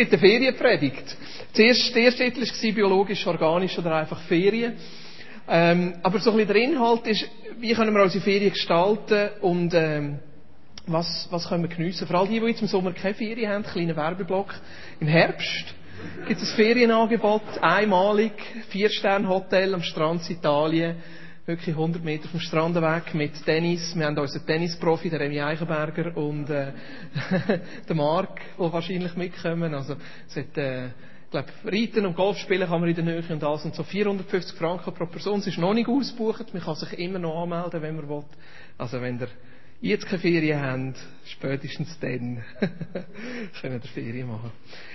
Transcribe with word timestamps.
gibt 0.00 0.12
eine 0.14 0.20
Ferienpredigt. 0.20 1.16
Zuerst, 1.52 1.94
der 1.94 2.02
erste 2.04 2.24
Titel 2.24 2.40
war 2.40 2.72
biologisch, 2.72 3.26
organisch 3.26 3.78
oder 3.78 3.96
einfach 3.96 4.20
Ferien. 4.22 4.74
Ähm, 5.46 5.94
aber 6.02 6.18
so 6.20 6.30
ein 6.30 6.36
bisschen 6.38 6.54
der 6.54 6.62
Inhalt 6.62 7.06
ist, 7.06 7.28
wie 7.58 7.74
können 7.74 7.94
wir 7.94 8.02
unsere 8.02 8.24
Ferien 8.24 8.50
gestalten 8.50 9.28
und 9.42 9.74
ähm, 9.74 10.20
was, 10.86 11.28
was 11.30 11.46
können 11.48 11.64
wir 11.64 11.76
geniessen. 11.76 12.06
Vor 12.06 12.20
allem 12.20 12.30
die, 12.30 12.40
die 12.40 12.46
jetzt 12.46 12.62
im 12.62 12.68
Sommer 12.68 12.92
keine 12.92 13.14
Ferien 13.14 13.50
haben, 13.50 13.62
kleiner 13.62 13.94
Werbeblock. 13.94 14.54
Im 15.00 15.06
Herbst 15.06 15.74
gibt 16.26 16.40
es 16.40 16.50
ein 16.50 16.56
Ferienangebot, 16.56 17.42
einmalig, 17.60 18.32
Vier-Sterne-Hotel 18.70 19.74
am 19.74 19.82
Strand 19.82 20.30
Italien, 20.30 20.96
wirklich 21.46 21.74
100 21.74 22.04
Meter 22.04 22.28
vom 22.28 22.40
Strand 22.40 22.76
weg 22.76 23.14
mit 23.14 23.44
Tennis. 23.44 23.94
Wir 23.96 24.06
haben 24.06 24.18
unseren 24.18 24.46
Tennisprofi, 24.46 25.10
der 25.10 25.20
Remy 25.20 25.40
Eichenberger 25.40 26.16
und 26.16 26.48
äh, 26.50 26.72
der 27.88 27.96
Marc, 27.96 28.40
die 28.58 28.72
wahrscheinlich 28.72 29.14
mitkommen. 29.16 29.74
Also 29.74 29.96
es 30.28 30.36
hat, 30.36 30.56
äh, 30.56 30.86
ich 30.86 31.30
glaube, 31.30 31.48
Reiten 31.64 32.06
und 32.06 32.16
Golf 32.16 32.38
spielen 32.38 32.68
kann 32.68 32.80
man 32.80 32.88
in 32.88 32.96
der 32.96 33.04
Nähe 33.04 33.22
und 33.28 33.44
alles 33.44 33.64
und 33.64 33.74
so 33.74 33.82
450 33.82 34.56
Franken 34.58 34.92
pro 34.92 35.06
Person. 35.06 35.40
Es 35.40 35.46
ist 35.46 35.58
noch 35.58 35.74
nicht 35.74 35.88
ausgebucht. 35.88 36.52
Man 36.52 36.62
kann 36.62 36.74
sich 36.74 36.92
immer 36.98 37.18
noch 37.18 37.42
anmelden, 37.42 37.82
wenn 37.82 37.96
man 37.96 38.08
will. 38.08 38.24
Also 38.78 39.00
wenn 39.00 39.18
der 39.18 39.28
jetzt 39.88 40.06
keine 40.06 40.20
Ferien 40.20 40.60
haben, 40.60 40.94
spätestens 41.24 41.98
dann 42.00 42.44
können 43.60 43.80
wir 43.82 43.88
Ferien 43.94 44.28
machen. 44.28 44.52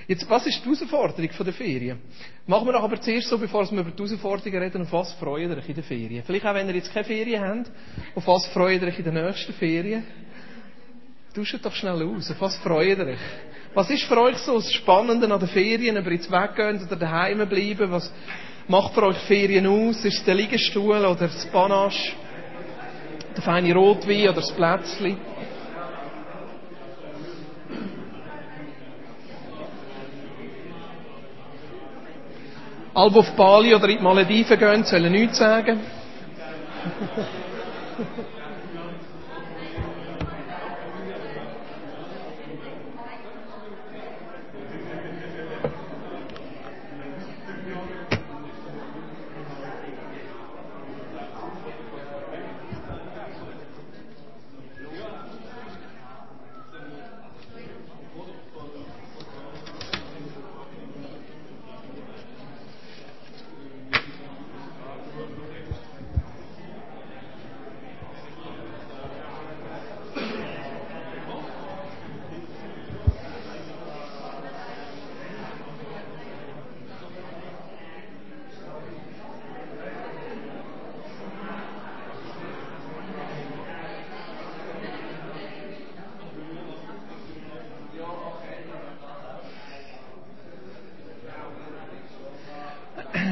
Jetzt, 0.08 0.30
was 0.30 0.46
ist 0.46 0.62
die 0.64 0.66
Herausforderung 0.66 1.30
der 1.46 1.54
Ferien? 1.54 2.00
Machen 2.46 2.68
wir 2.68 2.74
doch 2.74 2.84
aber 2.84 3.02
zuerst 3.02 3.28
so, 3.30 3.38
bevor 3.38 3.70
wir 3.72 3.80
über 3.80 3.92
die 3.92 3.98
Herausforderungen 3.98 4.62
reden, 4.62 4.82
auf 4.84 4.92
was 4.92 5.14
freut 5.14 5.50
ihr 5.50 5.58
euch 5.58 5.70
in 5.70 5.76
den 5.76 5.84
Ferien? 5.84 6.24
Vielleicht 6.24 6.46
auch, 6.46 6.54
wenn 6.54 6.68
ihr 6.68 6.76
jetzt 6.76 6.94
keine 6.94 7.06
Ferien 7.06 7.42
habt, 7.42 7.72
auf 8.16 8.28
was 8.28 8.46
freut 8.48 8.82
ihr 8.82 8.88
euch 8.88 9.00
in 9.00 9.06
den 9.06 9.14
nächsten 9.16 9.54
Ferien? 9.54 10.04
Tauscht 11.34 11.66
doch 11.66 11.74
schnell 11.74 12.04
aus, 12.04 12.30
auf 12.30 12.42
was 12.42 12.56
freut 12.58 13.00
ihr 13.00 13.08
euch? 13.08 13.20
Was 13.74 13.90
ist 13.90 14.04
für 14.04 14.22
euch 14.22 14.38
so 14.38 14.56
das 14.56 14.72
Spannende 14.72 15.34
an 15.34 15.40
den 15.40 15.50
Ferien, 15.50 15.98
ob 15.98 16.06
ihr 16.06 16.14
jetzt 16.14 16.32
weggehen 16.32 16.82
oder 16.86 16.96
daheim 16.96 17.50
bleiben? 17.50 17.92
Was 17.92 18.14
macht 18.68 18.94
für 18.94 19.04
euch 19.04 19.18
Ferien 19.28 19.68
aus? 19.68 20.06
Ist 20.06 20.20
es 20.20 20.24
der 20.24 20.36
Liegestuhl 20.36 21.04
oder 21.04 21.16
das 21.16 21.46
Panache? 21.48 22.14
Der 23.36 23.44
feine 23.44 23.74
Rotwein 23.74 24.24
oder 24.24 24.34
das 24.34 24.52
Plätzchen? 24.52 25.18
Alle, 32.94 33.14
auf 33.14 33.32
Bali 33.36 33.76
oder 33.76 33.90
in 33.90 33.98
die 33.98 34.04
Malediven 34.04 34.58
gehen, 34.58 34.84
sollen 34.86 35.12
nichts 35.12 35.38
sagen. 35.38 35.82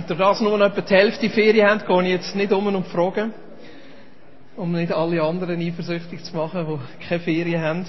Durch 0.08 0.20
das 0.20 0.42
nur 0.42 0.58
noch 0.58 0.66
etwa 0.66 0.82
die 0.82 0.94
Hälfte 0.94 1.30
Ferien 1.30 1.68
haben, 1.68 1.86
gehe 1.86 2.04
ich 2.04 2.10
jetzt 2.10 2.36
nicht 2.36 2.52
um 2.52 2.68
und 2.68 2.88
frage, 2.88 3.32
um 4.56 4.72
nicht 4.72 4.92
alle 4.92 5.22
anderen 5.22 5.60
eifersüchtig 5.60 6.24
zu 6.24 6.36
machen, 6.36 6.66
die 6.68 7.06
keine 7.06 7.20
Ferien 7.22 7.62
haben. 7.62 7.86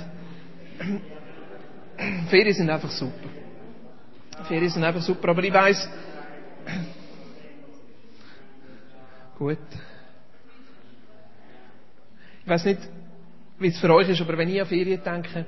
Ferien 2.28 2.54
sind 2.54 2.70
einfach 2.70 2.90
super. 2.90 3.28
Ferien 4.48 4.70
sind 4.70 4.84
einfach 4.84 5.02
super, 5.02 5.28
aber 5.28 5.42
ich 5.44 5.52
weiss, 5.52 5.88
gut. 9.38 9.58
Ich 12.42 12.50
weiss 12.50 12.64
nicht, 12.64 12.80
wie 13.58 13.68
es 13.68 13.78
für 13.78 13.92
euch 13.94 14.08
ist, 14.08 14.20
aber 14.20 14.36
wenn 14.36 14.48
ich 14.48 14.60
an 14.60 14.66
Ferien 14.66 15.00
denke, 15.02 15.46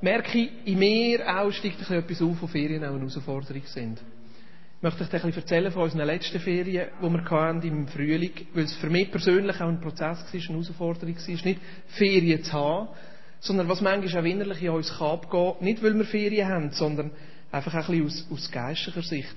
merke 0.00 0.38
ich 0.38 0.50
in 0.66 0.78
mir 0.78 1.26
auch, 1.26 1.50
steigt 1.52 1.80
etwas 1.90 2.20
auf, 2.20 2.36
wo 2.40 2.46
Ferien 2.46 2.84
auch 2.84 2.88
eine 2.90 2.98
Herausforderung 2.98 3.62
sind 3.66 4.00
möchte 4.84 5.02
ich 5.02 5.08
dir 5.08 5.24
ein 5.24 5.32
erzählen 5.32 5.72
von 5.72 5.84
unseren 5.84 6.06
letzten 6.06 6.38
Ferien, 6.40 6.88
die 7.00 7.08
wir 7.08 7.30
hatten 7.30 7.62
im 7.62 7.88
Frühling, 7.88 8.32
weil 8.52 8.64
es 8.64 8.74
für 8.74 8.90
mich 8.90 9.10
persönlich 9.10 9.58
auch 9.58 9.68
ein 9.68 9.80
Prozess 9.80 10.18
war, 10.18 10.34
eine 10.34 10.42
Herausforderung 10.42 11.16
war, 11.16 11.44
nicht 11.44 11.60
Ferien 11.86 12.44
zu 12.44 12.52
haben, 12.52 12.88
sondern 13.40 13.66
was 13.66 13.80
manchmal 13.80 14.22
auch 14.22 14.26
innerlich 14.26 14.62
in 14.62 14.68
uns 14.68 14.92
kann 14.98 15.12
abgehen, 15.12 15.54
nicht 15.60 15.82
weil 15.82 15.96
wir 15.96 16.04
Ferien 16.04 16.48
haben, 16.48 16.70
sondern 16.72 17.12
einfach 17.50 17.72
ein 17.72 17.80
bisschen 17.80 18.04
aus, 18.04 18.26
aus 18.30 18.50
geistlicher 18.50 19.02
Sicht. 19.02 19.34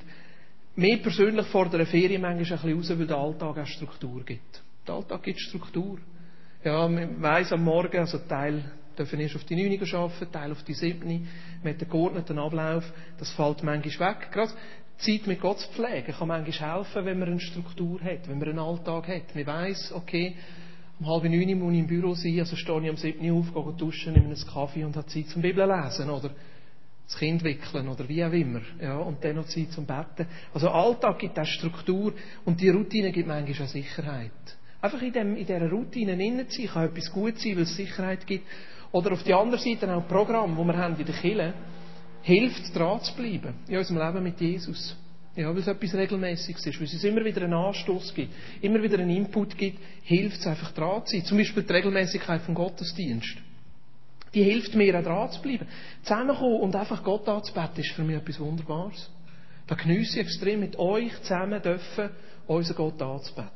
Mir 0.76 1.02
persönlich 1.02 1.48
fordert 1.48 1.76
eine 1.76 1.86
Ferien 1.86 2.22
manchmal 2.22 2.60
ein 2.60 2.60
bisschen 2.60 2.76
raus, 2.76 3.00
weil 3.00 3.08
der 3.08 3.18
Alltag 3.18 3.58
auch 3.58 3.68
Struktur 3.68 4.26
gibt. 4.26 4.62
Der 4.86 4.96
Alltag 4.96 5.24
gibt 5.24 5.40
Struktur. 5.40 5.98
Ja, 6.66 6.90
man 6.90 7.22
weiss 7.22 7.54
am 7.54 7.64
Morgen, 7.64 7.98
also 7.98 8.18
Teil 8.18 8.66
dürfen 8.98 9.20
erst 9.22 9.36
auf 9.38 9.46
die 9.46 9.56
9 9.56 9.96
arbeiten, 9.96 10.32
Teil 10.32 10.52
auf 10.52 10.64
die 10.64 10.74
7. 10.74 11.28
mit 11.64 11.80
dem 11.80 11.90
geordneten 11.90 12.38
Ablauf. 12.38 12.84
Das 13.18 13.32
fällt 13.32 13.64
manchmal 13.64 14.10
weg. 14.10 14.32
Gerade 14.32 14.52
Zeit 14.98 15.28
mit 15.28 15.42
Gott 15.42 15.60
zu 15.60 15.70
pflegen 15.70 16.14
kann 16.14 16.28
manchmal 16.28 16.76
helfen, 16.76 17.06
wenn 17.06 17.20
man 17.20 17.30
eine 17.30 17.40
Struktur 17.40 18.02
hat, 18.02 18.28
wenn 18.28 18.40
man 18.40 18.50
einen 18.50 18.60
Alltag 18.60 19.08
hat. 19.08 19.36
Man 19.36 19.46
weiss, 19.46 19.92
okay, 19.92 20.36
um 21.00 21.08
halb 21.08 21.24
neun 21.24 21.60
muss 21.60 21.74
ich 21.74 21.80
im 21.80 21.88
Büro 21.88 22.16
sein, 22.16 22.40
also 22.40 22.56
stehe 22.56 22.82
ich 22.82 22.90
um 22.90 22.98
sieben 22.98 23.32
auf, 23.32 23.54
gehe 23.54 23.74
duschen, 23.74 24.14
nehme 24.14 24.26
einen 24.26 24.48
Kaffee 24.48 24.84
und 24.84 24.96
habe 24.96 25.08
Zeit 25.08 25.28
zum 25.28 25.44
Bibel 25.44 25.68
lesen 25.68 26.10
oder 26.10 26.32
das 27.06 27.18
Kind 27.18 27.44
wickeln 27.44 27.88
oder 27.88 28.10
wie 28.10 28.26
auch 28.26 28.32
immer. 28.32 28.62
Ja, 28.82 28.98
und 28.98 29.24
dann 29.24 29.36
noch 29.36 29.46
Zeit 29.46 29.72
zum 29.72 29.86
Betten. 29.86 30.28
Also 30.54 30.70
Alltag 30.70 31.20
gibt 31.20 31.40
auch 31.40 31.46
Struktur 31.46 32.14
und 32.44 32.60
die 32.60 32.70
Routine 32.70 33.12
gibt 33.12 33.28
manchmal 33.28 33.68
auch 33.68 33.72
Sicherheit. 33.72 34.32
Einfach 34.82 35.02
in, 35.02 35.14
dem, 35.14 35.36
in 35.36 35.46
dieser 35.46 35.70
Routine 35.70 36.14
innen 36.14 36.48
sein, 36.50 36.68
kann 36.68 36.86
etwas 36.86 37.12
gut 37.12 37.40
sein, 37.40 37.56
weil 37.56 37.64
es 37.64 37.76
Sicherheit 37.76 38.26
gibt. 38.26 38.46
Oder 38.92 39.12
auf 39.14 39.24
der 39.24 39.38
anderen 39.38 39.64
Seite 39.64 39.94
auch 39.94 40.08
Programm, 40.08 40.56
das 40.58 40.66
wir 40.66 40.78
haben 40.78 40.96
in 40.98 41.06
der 41.06 41.16
Kirche 41.16 41.54
hilft, 42.22 42.76
dran 42.76 43.02
zu 43.02 43.16
bleiben 43.16 43.54
in 43.68 43.78
unserem 43.78 43.98
Leben 43.98 44.24
mit 44.24 44.40
Jesus. 44.40 44.96
Ja, 45.36 45.50
weil 45.50 45.60
es 45.60 45.68
etwas 45.68 45.94
Regelmäßiges 45.94 46.66
ist, 46.66 46.80
weil 46.80 46.88
es 46.88 47.04
immer 47.04 47.24
wieder 47.24 47.44
einen 47.44 47.54
Anstoß 47.54 48.14
gibt, 48.16 48.34
immer 48.60 48.82
wieder 48.82 48.98
einen 48.98 49.16
Input 49.16 49.56
gibt, 49.56 49.78
hilft 50.02 50.40
es 50.40 50.48
einfach 50.48 50.72
dran 50.72 51.06
zu 51.06 51.16
sein. 51.16 51.26
Zum 51.26 51.38
Beispiel 51.38 51.62
die 51.62 51.74
Regelmäßigkeit 51.74 52.42
vom 52.42 52.56
Gottesdienst. 52.56 53.38
Die 54.34 54.44
hilft 54.44 54.74
mir 54.74 54.98
auch 54.98 55.04
dran 55.04 55.32
zu 55.32 55.42
bleiben. 55.42 55.68
Zusammenkommen 56.02 56.62
und 56.62 56.76
einfach 56.76 57.04
Gott 57.04 57.30
anzubeten 57.30 57.84
ist 57.84 57.92
für 57.92 58.04
mich 58.04 58.18
etwas 58.18 58.40
Wunderbares. 58.40 59.12
Da 59.68 59.76
geniesse 59.76 60.20
ich 60.20 60.26
extrem 60.26 60.62
mit 60.62 60.78
euch 60.80 61.12
zusammen 61.22 61.62
dürfen, 61.62 62.10
unseren 62.48 62.76
Gott 62.76 63.02
anzubeten. 63.02 63.52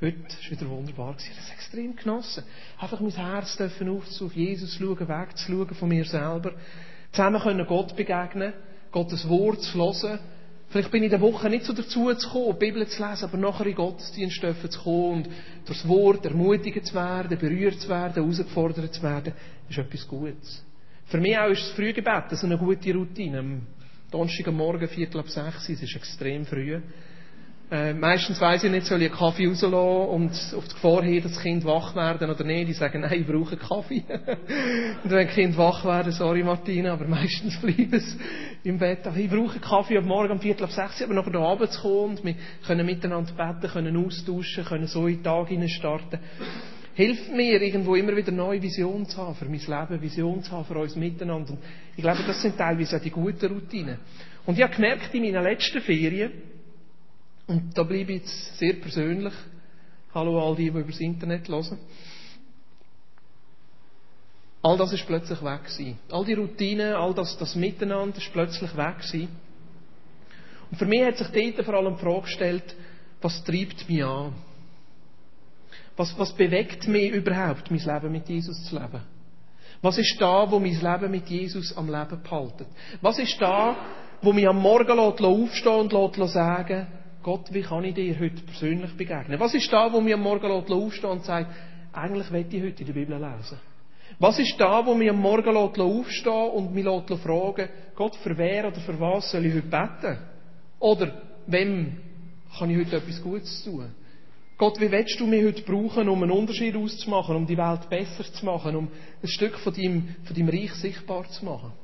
Heute 0.00 0.18
war 0.18 0.50
wieder 0.50 0.70
wunderbar. 0.70 1.16
Ich 1.18 1.30
habe 1.30 1.40
es 1.40 1.52
extrem 1.52 1.96
genossen. 1.96 2.44
Einfach 2.78 3.00
mein 3.00 3.10
Herz 3.10 3.56
dürfen 3.56 3.88
auf 3.88 4.36
Jesus 4.36 4.74
schauen, 4.74 5.08
wegzuschauen 5.08 5.74
von 5.74 5.88
mir 5.88 6.04
selber 6.04 6.52
Zusammen 7.12 7.40
können 7.40 7.66
Gott 7.66 7.96
begegnen, 7.96 8.52
Gottes 8.92 9.28
Wort 9.28 9.62
zu 9.62 9.78
hören. 9.78 10.18
Vielleicht 10.70 10.90
bin 10.90 11.02
ich 11.02 11.12
in 11.12 11.18
der 11.18 11.20
Woche 11.22 11.48
nicht 11.48 11.64
so 11.64 11.72
dazu 11.72 12.12
zu 12.14 12.28
kommen, 12.28 12.52
die 12.52 12.66
Bibel 12.66 12.86
zu 12.86 13.02
lesen, 13.02 13.24
aber 13.24 13.38
nachher 13.38 13.66
in 13.66 13.74
Gottesdienst 13.74 14.40
zu 14.70 14.80
kommen 14.80 15.12
und 15.12 15.26
durch 15.64 15.78
das 15.78 15.88
Wort 15.88 16.26
ermutigt 16.26 16.84
zu 16.84 16.94
werden, 16.94 17.38
berührt 17.38 17.80
zu 17.80 17.88
werden, 17.88 18.14
herausgefordert 18.22 18.92
zu 18.92 19.02
werden, 19.02 19.32
ist 19.68 19.78
etwas 19.78 20.06
Gutes. 20.06 20.62
Für 21.06 21.18
mich 21.18 21.38
auch 21.38 21.48
ist 21.48 21.62
das 21.62 21.70
Frühgebet 21.70 22.24
das 22.26 22.34
ist 22.34 22.44
eine 22.44 22.58
gute 22.58 22.92
Routine. 22.92 23.38
Am 23.38 23.66
Donnerstag 24.10 24.48
am 24.48 24.56
Morgen, 24.56 24.86
Viertel 24.88 25.20
ab 25.20 25.28
sechs, 25.30 25.70
es 25.70 25.82
ist 25.82 25.96
extrem 25.96 26.44
früh. 26.44 26.80
Äh, 27.70 27.92
meistens 27.92 28.40
weiss 28.40 28.64
ich 28.64 28.70
nicht, 28.70 28.86
soll 28.86 29.02
ich 29.02 29.10
einen 29.10 29.18
Kaffee 29.18 29.46
rauslassen 29.46 29.74
und 29.74 30.30
auf 30.56 30.68
die 30.68 30.74
Gefahr 30.74 31.02
hin, 31.02 31.22
dass 31.22 31.34
das 31.34 31.42
Kind 31.42 31.66
wach 31.66 31.94
werden 31.94 32.30
oder 32.30 32.42
nicht. 32.42 32.68
Die 32.68 32.72
sagen, 32.72 33.02
nein, 33.02 33.20
ich 33.20 33.26
brauche 33.26 33.50
einen 33.50 33.60
Kaffee. 33.60 34.04
und 35.04 35.10
wenn 35.10 35.28
Kind 35.28 35.58
wach 35.58 35.84
werden, 35.84 36.10
sorry 36.12 36.42
Martina, 36.42 36.94
aber 36.94 37.06
meistens 37.06 37.56
bleiben 37.60 37.92
es 37.92 38.16
im 38.64 38.78
Bett. 38.78 39.00
Ich 39.14 39.28
brauche 39.28 39.52
einen 39.52 39.60
Kaffee 39.60 39.98
am 39.98 40.06
Morgen 40.06 40.32
um 40.32 40.40
Viertel 40.40 40.64
ab 40.64 40.70
sechs, 40.70 41.02
aber 41.02 41.12
nachher 41.12 41.34
Abend 41.34 41.70
zu 41.70 41.82
kommen 41.82 42.16
und 42.16 42.24
wir 42.24 42.36
können 42.66 42.86
miteinander 42.86 43.32
beten, 43.32 43.70
können 43.70 43.96
austauschen, 43.98 44.64
können 44.64 44.86
so 44.86 45.06
in 45.06 45.16
den 45.16 45.22
Tag 45.22 45.48
starten. 45.68 46.20
Hilft 46.94 47.30
mir, 47.32 47.60
irgendwo 47.60 47.96
immer 47.96 48.16
wieder 48.16 48.32
neue 48.32 48.62
Vision 48.62 49.04
zu 49.06 49.18
haben, 49.18 49.34
für 49.34 49.44
mein 49.44 49.60
Leben, 49.60 50.02
Vision 50.02 50.42
zu 50.42 50.52
haben, 50.52 50.64
für 50.64 50.78
uns 50.78 50.96
miteinander. 50.96 51.52
Und 51.52 51.60
ich 51.94 52.02
glaube, 52.02 52.24
das 52.26 52.40
sind 52.40 52.56
teilweise 52.56 52.96
auch 52.96 53.02
die 53.02 53.10
guten 53.10 53.52
Routinen. 53.52 53.98
Und 54.46 54.56
ich 54.56 54.64
habe 54.64 54.74
gemerkt, 54.74 55.14
in 55.14 55.22
meinen 55.22 55.44
letzten 55.44 55.82
Ferien, 55.82 56.32
und 57.48 57.76
da 57.76 57.82
bleibe 57.82 58.12
ich 58.12 58.20
jetzt 58.20 58.58
sehr 58.58 58.74
persönlich, 58.74 59.32
hallo 60.14 60.38
all 60.38 60.54
die, 60.54 60.70
die 60.70 60.78
über 60.78 60.82
das 60.82 61.00
Internet 61.00 61.48
hören, 61.48 61.78
all 64.62 64.76
das 64.76 64.92
ist 64.92 65.06
plötzlich 65.06 65.42
weg 65.42 65.64
gewesen. 65.64 65.98
All 66.10 66.24
die 66.26 66.34
Routinen, 66.34 66.92
all 66.92 67.14
das, 67.14 67.38
das 67.38 67.54
Miteinander 67.54 68.18
ist 68.18 68.32
plötzlich 68.32 68.76
weg 68.76 68.98
gewesen. 68.98 69.28
Und 70.70 70.76
für 70.76 70.84
mich 70.84 71.02
hat 71.02 71.16
sich 71.16 71.28
dort 71.28 71.64
vor 71.64 71.74
allem 71.74 71.96
die 71.96 72.02
Frage 72.02 72.22
gestellt, 72.22 72.76
was 73.22 73.42
treibt 73.44 73.88
mich 73.88 74.04
an? 74.04 74.34
Was, 75.96 76.16
was 76.18 76.32
bewegt 76.34 76.86
mich 76.86 77.10
überhaupt, 77.10 77.70
mein 77.70 77.80
Leben 77.80 78.12
mit 78.12 78.28
Jesus 78.28 78.62
zu 78.64 78.78
leben? 78.78 79.00
Was 79.80 79.96
ist 79.96 80.20
da, 80.20 80.50
wo 80.50 80.58
mein 80.58 80.78
Leben 80.78 81.10
mit 81.10 81.28
Jesus 81.28 81.74
am 81.76 81.86
Leben 81.86 82.22
behaltet? 82.22 82.66
Was 83.00 83.18
ist 83.18 83.40
da, 83.40 83.74
wo 84.20 84.32
mich 84.34 84.46
am 84.46 84.60
Morgen 84.60 84.98
aufstehen 84.98 85.90
und 85.92 86.14
sagen, 86.28 86.86
Gott, 87.28 87.52
wie 87.52 87.60
kann 87.60 87.84
ich 87.84 87.92
dir 87.92 88.18
heute 88.18 88.40
persönlich 88.40 88.96
begegnen? 88.96 89.38
Was 89.38 89.52
ist 89.52 89.70
da, 89.70 89.92
wo 89.92 90.00
mich 90.00 90.14
am 90.14 90.22
Morgen 90.22 90.50
aufstehen 90.50 91.10
und 91.10 91.26
sagt, 91.26 91.54
eigentlich 91.92 92.32
will 92.32 92.46
ich 92.50 92.62
heute 92.62 92.80
in 92.80 92.86
der 92.86 92.94
Bibel 92.94 93.18
lesen? 93.18 93.58
Was 94.18 94.38
ist 94.38 94.54
da, 94.56 94.86
wo 94.86 94.94
mich 94.94 95.10
am 95.10 95.20
Morgen 95.20 95.54
aufstehen 95.54 96.50
und 96.54 96.74
mich 96.74 96.86
fragen, 96.86 97.68
Gott, 97.94 98.16
für 98.16 98.38
wer 98.38 98.68
oder 98.68 98.80
für 98.80 98.98
was 98.98 99.30
soll 99.30 99.44
ich 99.44 99.52
heute 99.52 99.66
beten? 99.66 100.18
Oder 100.78 101.20
wem 101.46 101.98
kann 102.58 102.70
ich 102.70 102.78
heute 102.78 102.96
etwas 102.96 103.22
Gutes 103.22 103.62
tun? 103.62 103.90
Gott, 104.56 104.80
wie 104.80 104.90
willst 104.90 105.20
du 105.20 105.26
mich 105.26 105.44
heute 105.44 105.62
brauchen, 105.64 106.08
um 106.08 106.22
einen 106.22 106.32
Unterschied 106.32 106.76
auszumachen, 106.76 107.36
um 107.36 107.46
die 107.46 107.58
Welt 107.58 107.90
besser 107.90 108.24
zu 108.24 108.46
machen, 108.46 108.74
um 108.74 108.88
ein 109.22 109.28
Stück 109.28 109.58
von 109.58 109.74
deinem, 109.74 110.16
von 110.24 110.34
deinem 110.34 110.48
Reich 110.48 110.72
sichtbar 110.72 111.28
zu 111.28 111.44
machen? 111.44 111.74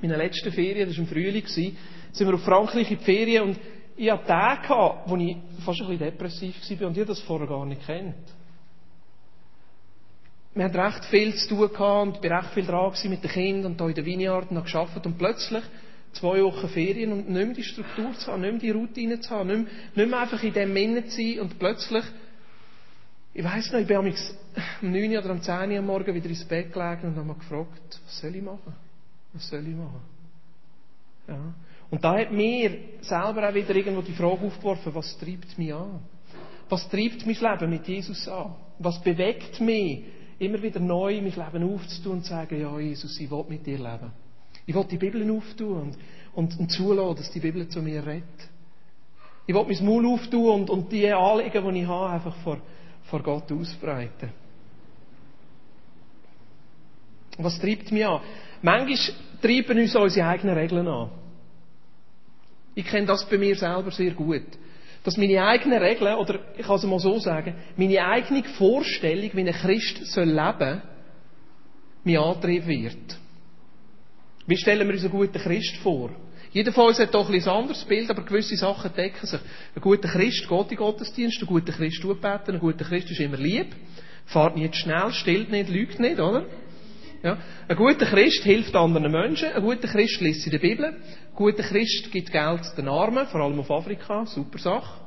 In 0.00 0.08
meiner 0.08 0.22
letzten 0.22 0.52
Ferien, 0.52 0.88
das 0.88 0.96
war 0.96 1.02
im 1.02 1.10
Frühling, 1.10 1.46
sind 1.48 1.76
wir 2.16 2.34
auf 2.34 2.42
Frankreich 2.44 2.88
in 2.88 2.98
die 2.98 3.04
Ferien 3.04 3.42
und 3.42 3.58
ich 4.00 4.10
hatte 4.10 4.26
Tage, 4.26 4.94
wo 5.04 5.16
ich 5.16 5.36
fast 5.62 5.82
ein 5.82 5.88
bisschen 5.88 5.98
depressiv 5.98 6.80
war 6.80 6.88
und 6.88 6.96
ich 6.96 7.06
das 7.06 7.20
vorher 7.20 7.46
gar 7.46 7.66
nicht 7.66 7.84
kennt. 7.84 8.14
Wir 10.54 10.64
hatten 10.64 10.80
recht 10.80 11.04
viel 11.04 11.34
zu 11.34 11.68
tun 11.68 12.08
und 12.08 12.24
ich 12.24 12.30
war 12.30 12.42
recht 12.42 12.54
viel 12.54 12.64
dran 12.64 12.92
mit 13.04 13.22
den 13.22 13.30
Kindern 13.30 13.72
und 13.72 13.78
hier 13.78 13.88
in 13.88 13.94
der 13.94 14.04
Vineyard 14.06 14.50
habe 14.50 14.62
gearbeitet 14.62 15.04
und 15.04 15.18
plötzlich 15.18 15.62
zwei 16.14 16.42
Wochen 16.42 16.68
Ferien 16.70 17.12
und 17.12 17.28
nicht 17.28 17.46
mehr 17.46 17.54
die 17.54 17.62
Struktur 17.62 18.14
zu 18.14 18.32
haben, 18.32 18.40
nicht 18.40 18.52
mehr 18.52 18.60
die 18.60 18.70
Routine 18.70 19.20
zu 19.20 19.30
haben, 19.30 19.48
nicht 19.48 19.64
mehr, 19.64 19.72
nicht 19.94 20.10
mehr 20.10 20.20
einfach 20.20 20.42
in 20.42 20.54
dem 20.54 20.76
Innen 20.76 21.06
zu 21.10 21.16
sein 21.16 21.40
und 21.40 21.58
plötzlich, 21.58 22.04
ich 23.34 23.44
weiss 23.44 23.70
noch, 23.70 23.80
ich 23.80 23.86
bin 23.86 23.98
am 23.98 24.12
9 24.80 25.18
oder 25.18 25.30
am 25.30 25.42
10 25.42 25.72
Uhr 25.72 25.78
am 25.78 25.86
Morgen 25.86 26.14
wieder 26.14 26.28
ins 26.30 26.46
Bett 26.46 26.72
gelegen 26.72 27.02
und 27.02 27.16
habe 27.16 27.28
mich 27.28 27.38
gefragt, 27.38 28.00
was 28.06 28.18
soll 28.18 28.34
ich 28.34 28.42
machen? 28.42 28.74
Was 29.34 29.46
soll 29.46 29.60
ich 29.60 29.76
machen? 29.76 30.00
Ja. 31.28 31.54
Und 31.90 32.04
da 32.04 32.18
hat 32.18 32.30
mir 32.30 32.70
selber 33.00 33.48
auch 33.48 33.54
wieder 33.54 33.74
irgendwo 33.74 34.02
die 34.02 34.12
Frage 34.12 34.46
aufgeworfen, 34.46 34.94
was 34.94 35.18
treibt 35.18 35.58
mich 35.58 35.74
an? 35.74 36.00
Was 36.68 36.88
treibt 36.88 37.26
mein 37.26 37.34
Leben 37.34 37.70
mit 37.70 37.88
Jesus 37.88 38.28
an? 38.28 38.54
Was 38.78 39.00
bewegt 39.02 39.60
mich, 39.60 40.04
immer 40.38 40.62
wieder 40.62 40.80
neu 40.80 41.20
mein 41.20 41.32
Leben 41.32 41.74
aufzutun 41.74 42.12
und 42.12 42.22
zu 42.22 42.30
sagen, 42.30 42.60
ja, 42.60 42.78
Jesus, 42.78 43.18
ich 43.18 43.30
will 43.30 43.44
mit 43.48 43.66
dir 43.66 43.78
leben. 43.78 44.12
Ich 44.66 44.74
will 44.74 44.84
die 44.84 44.98
Bibel 44.98 45.28
auftun 45.32 45.80
und, 45.80 45.98
und, 46.34 46.58
und 46.58 46.70
zulassen, 46.70 47.16
dass 47.16 47.30
die 47.30 47.40
Bibel 47.40 47.68
zu 47.68 47.82
mir 47.82 48.06
redet. 48.06 48.24
Ich 49.46 49.54
will 49.54 49.64
mein 49.64 49.84
Maul 49.84 50.14
auftun 50.14 50.60
und, 50.60 50.70
und 50.70 50.92
die 50.92 51.10
Anliegen, 51.10 51.74
die 51.74 51.80
ich 51.80 51.88
habe, 51.88 52.10
einfach 52.10 52.36
vor, 52.36 52.58
vor 53.04 53.20
Gott 53.20 53.50
ausbreiten. 53.50 54.30
Was 57.36 57.58
treibt 57.58 57.90
mich 57.90 58.06
an? 58.06 58.20
Manchmal 58.62 59.16
treiben 59.42 59.78
uns 59.78 59.96
unsere 59.96 60.28
eigenen 60.28 60.56
Regeln 60.56 60.86
an. 60.86 61.10
Ich 62.80 62.86
kenne 62.86 63.06
das 63.06 63.26
bei 63.28 63.36
mir 63.36 63.54
selber 63.56 63.90
sehr 63.90 64.12
gut. 64.12 64.46
Dass 65.04 65.18
meine 65.18 65.44
eigenen 65.44 65.82
Regeln, 65.82 66.14
oder 66.14 66.40
ich 66.56 66.64
kann 66.64 66.76
es 66.76 66.82
mal 66.84 66.98
so 66.98 67.18
sagen, 67.18 67.54
meine 67.76 68.02
eigene 68.02 68.42
Vorstellung, 68.42 69.30
wie 69.34 69.40
ein 69.40 69.52
Christ 69.52 70.06
soll 70.06 70.30
leben, 70.30 70.80
mir 72.04 72.22
Antrieb 72.22 72.66
wird. 72.66 73.18
Wie 74.46 74.56
stellen 74.56 74.88
wir 74.88 74.94
uns 74.94 75.02
einen 75.02 75.12
guten 75.12 75.38
Christ 75.38 75.76
vor? 75.82 76.10
Jeder 76.52 76.72
von 76.72 76.88
uns 76.88 76.98
hat 76.98 77.14
doch 77.14 77.28
ein 77.28 77.48
anderes 77.48 77.84
Bild, 77.84 78.08
aber 78.08 78.22
gewisse 78.22 78.56
Sachen 78.56 78.94
decken 78.94 79.26
sich. 79.26 79.40
Ein 79.76 79.82
guter 79.82 80.08
Christ 80.08 80.48
geht 80.48 80.70
in 80.70 80.76
Gottesdienst, 80.78 81.42
ein 81.42 81.46
guter 81.46 81.72
Christ 81.72 82.00
tut 82.00 82.22
beten, 82.22 82.54
ein 82.54 82.60
guter 82.60 82.86
Christ 82.86 83.10
ist 83.10 83.20
immer 83.20 83.36
lieb, 83.36 83.76
fährt 84.24 84.56
nicht 84.56 84.74
schnell, 84.74 85.12
stillt 85.12 85.50
nicht, 85.50 85.68
lügt 85.68 86.00
nicht, 86.00 86.18
oder? 86.18 86.46
Ja. 87.22 87.36
Ein 87.68 87.76
guter 87.76 88.06
Christ 88.06 88.42
hilft 88.44 88.74
anderen 88.74 89.12
Menschen, 89.12 89.52
ein 89.52 89.62
guter 89.62 89.88
Christ 89.88 90.20
liest 90.20 90.46
in 90.46 90.52
der 90.52 90.58
Bibel, 90.58 90.86
ein 90.86 91.34
guter 91.34 91.62
Christ 91.62 92.10
gibt 92.10 92.32
Geld 92.32 92.60
den 92.76 92.88
Armen, 92.88 93.26
vor 93.26 93.42
allem 93.42 93.60
auf 93.60 93.70
Afrika, 93.70 94.24
super 94.24 94.58
Sache. 94.58 95.00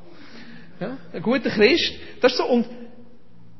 Ja. 0.79 0.97
Ein 1.11 1.21
guter 1.21 1.49
Christ, 1.49 1.93
das 2.21 2.33
ist 2.33 2.37
so, 2.37 2.45
und 2.45 2.67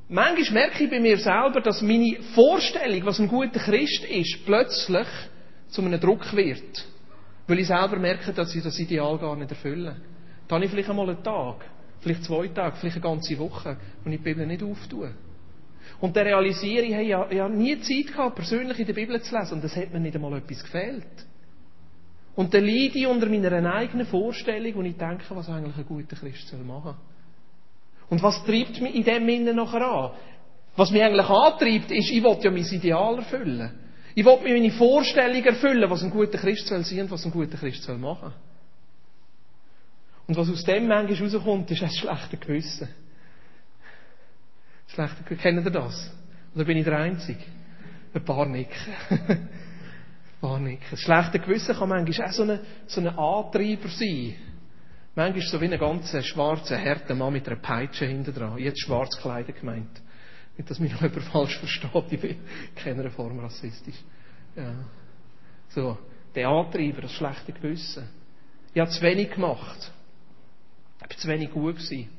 manchmal 0.08 0.52
merke 0.52 0.84
ich 0.84 0.90
bei 0.90 1.00
mir 1.00 1.18
selber, 1.18 1.62
dass 1.62 1.82
meine 1.82 2.18
Vorstellung, 2.36 3.06
was 3.06 3.20
ein 3.20 3.28
guter 3.28 3.60
Christ 3.60 4.06
ist, 4.06 4.46
plötzlich 4.46 5.08
zu 5.70 5.82
einem 5.82 6.00
Druck 6.00 6.36
wird. 6.36 6.86
Weil 7.48 7.60
ich 7.60 7.68
selber 7.68 7.98
merke, 7.98 8.32
dass 8.34 8.54
ich 8.54 8.64
das 8.64 8.80
Ideal 8.80 9.18
gar 9.18 9.36
nicht 9.36 9.50
erfülle. 9.50 9.96
Dann 10.48 10.58
habe 10.58 10.66
ich 10.66 10.72
vielleicht 10.72 10.90
einmal 10.90 11.10
einen 11.10 11.24
Tag, 11.24 11.66
vielleicht 12.02 12.24
zwei 12.24 12.48
Tage, 12.50 12.76
vielleicht 12.76 12.98
eine 12.98 13.04
ganze 13.04 13.38
Woche, 13.40 13.78
wo 14.04 14.10
ich 14.10 14.18
die 14.18 14.24
Bibel 14.24 14.46
nicht 14.46 14.62
auftue. 14.62 15.12
Und 16.04 16.18
dann 16.18 16.28
realisiere 16.28 16.84
ich, 16.84 16.94
hey, 16.94 17.16
ich 17.30 17.40
habe 17.40 17.54
nie 17.54 17.80
Zeit 17.80 18.14
gehabt, 18.14 18.36
persönlich 18.36 18.78
in 18.78 18.86
der 18.86 18.94
Bibel 18.94 19.22
zu 19.22 19.34
lesen. 19.34 19.54
Und 19.54 19.64
es 19.64 19.74
hat 19.74 19.94
mir 19.94 20.02
nicht 20.02 20.14
einmal 20.14 20.38
etwas 20.38 20.62
gefehlt. 20.62 21.06
Und 22.36 22.54
dann 22.54 22.66
leide 22.66 23.00
ich 23.00 23.08
unter 23.08 23.28
meiner 23.30 23.74
eigenen 23.74 24.06
Vorstellung, 24.06 24.76
wo 24.76 24.82
ich 24.82 24.98
denke, 24.98 25.24
was 25.30 25.48
eigentlich 25.48 25.78
ein 25.78 25.86
guter 25.86 26.18
Christ 26.18 26.50
soll 26.50 26.60
machen. 26.60 26.96
Und 28.10 28.22
was 28.22 28.44
treibt 28.44 28.82
mich 28.82 28.96
in 28.96 29.06
dem 29.06 29.30
Innen 29.30 29.56
nachher 29.56 29.82
an? 29.82 30.12
Was 30.76 30.92
mich 30.92 31.02
eigentlich 31.02 31.30
antreibt, 31.30 31.90
ist, 31.90 32.12
ich 32.12 32.22
will 32.22 32.38
ja 32.42 32.52
mein 32.52 32.66
Ideal 32.66 33.20
erfüllen. 33.20 33.72
Ich 34.14 34.26
will 34.26 34.40
mir 34.44 34.60
meine 34.60 34.72
Vorstellung 34.72 35.42
erfüllen, 35.42 35.90
was 35.90 36.04
ein 36.04 36.12
guter 36.12 36.38
Christ 36.38 36.68
soll 36.68 36.84
sein 36.84 37.04
und 37.04 37.12
was 37.12 37.24
ein 37.24 37.32
guter 37.32 37.58
Christ 37.58 37.82
soll 37.82 37.98
machen. 37.98 38.34
Und 40.28 40.36
was 40.36 40.50
aus 40.50 40.66
dem 40.66 40.86
manchmal 40.86 41.30
rauskommt, 41.30 41.72
ist 41.72 41.82
ein 41.82 41.92
schlechtes 41.92 42.42
Gewissen. 42.42 42.90
Schlechte 44.94 45.24
Gewissen. 45.24 45.42
Kennen 45.42 45.66
ihr 45.66 45.72
das? 45.72 46.12
Oder 46.56 46.66
bin 46.66 46.78
ich 46.78 46.86
der 46.86 46.98
Einzige? 46.98 47.44
Ein 48.14 48.26
paar 48.26 48.46
nicken. 48.46 48.94
ein 49.10 49.50
paar 50.40 50.60
nicken. 50.60 50.86
Das 50.92 51.00
schlechte 51.00 51.40
Gewissen 51.40 51.76
kann 51.76 51.90
manchmal 51.90 52.28
auch 52.28 52.34
so 52.34 52.44
ein 52.44 52.60
so 52.86 53.02
eine 53.02 53.18
Antreiber 53.18 53.90
sein. 53.90 54.36
Manchmal 55.16 55.46
so 55.46 55.62
wie 55.62 55.66
ein 55.66 55.80
ganz 55.80 56.16
schwarzer, 56.26 56.78
harter 56.78 57.16
Mann 57.16 57.34
mit 57.34 57.48
einer 57.48 57.60
Peitsche 57.60 58.06
hinten 58.06 58.34
dran. 58.34 58.58
Jetzt 58.58 58.82
schwarz 58.82 59.16
gekleidet 59.16 59.60
gemeint. 59.60 60.02
Nicht, 60.58 60.70
dass 60.70 60.80
mich 60.80 60.92
noch 60.92 61.02
jemand 61.02 61.24
falsch 61.32 61.58
versteht, 61.58 62.12
ich 62.12 62.20
bin 62.20 62.32
in 62.32 62.76
keiner 62.76 63.10
Form 63.10 63.40
rassistisch. 63.40 63.98
Ja. 64.56 64.74
So, 65.70 65.98
der 66.36 66.50
Antreiber, 66.50 67.02
das 67.02 67.12
schlechte 67.14 67.52
Gewissen. 67.52 68.08
Ich 68.74 68.80
habe 68.80 68.92
zu 68.92 69.02
wenig 69.02 69.32
gemacht. 69.32 69.92
Ich 71.02 71.08
bin 71.08 71.18
zu 71.18 71.28
wenig 71.28 71.52
gut 71.52 71.76
gewesen. 71.76 72.10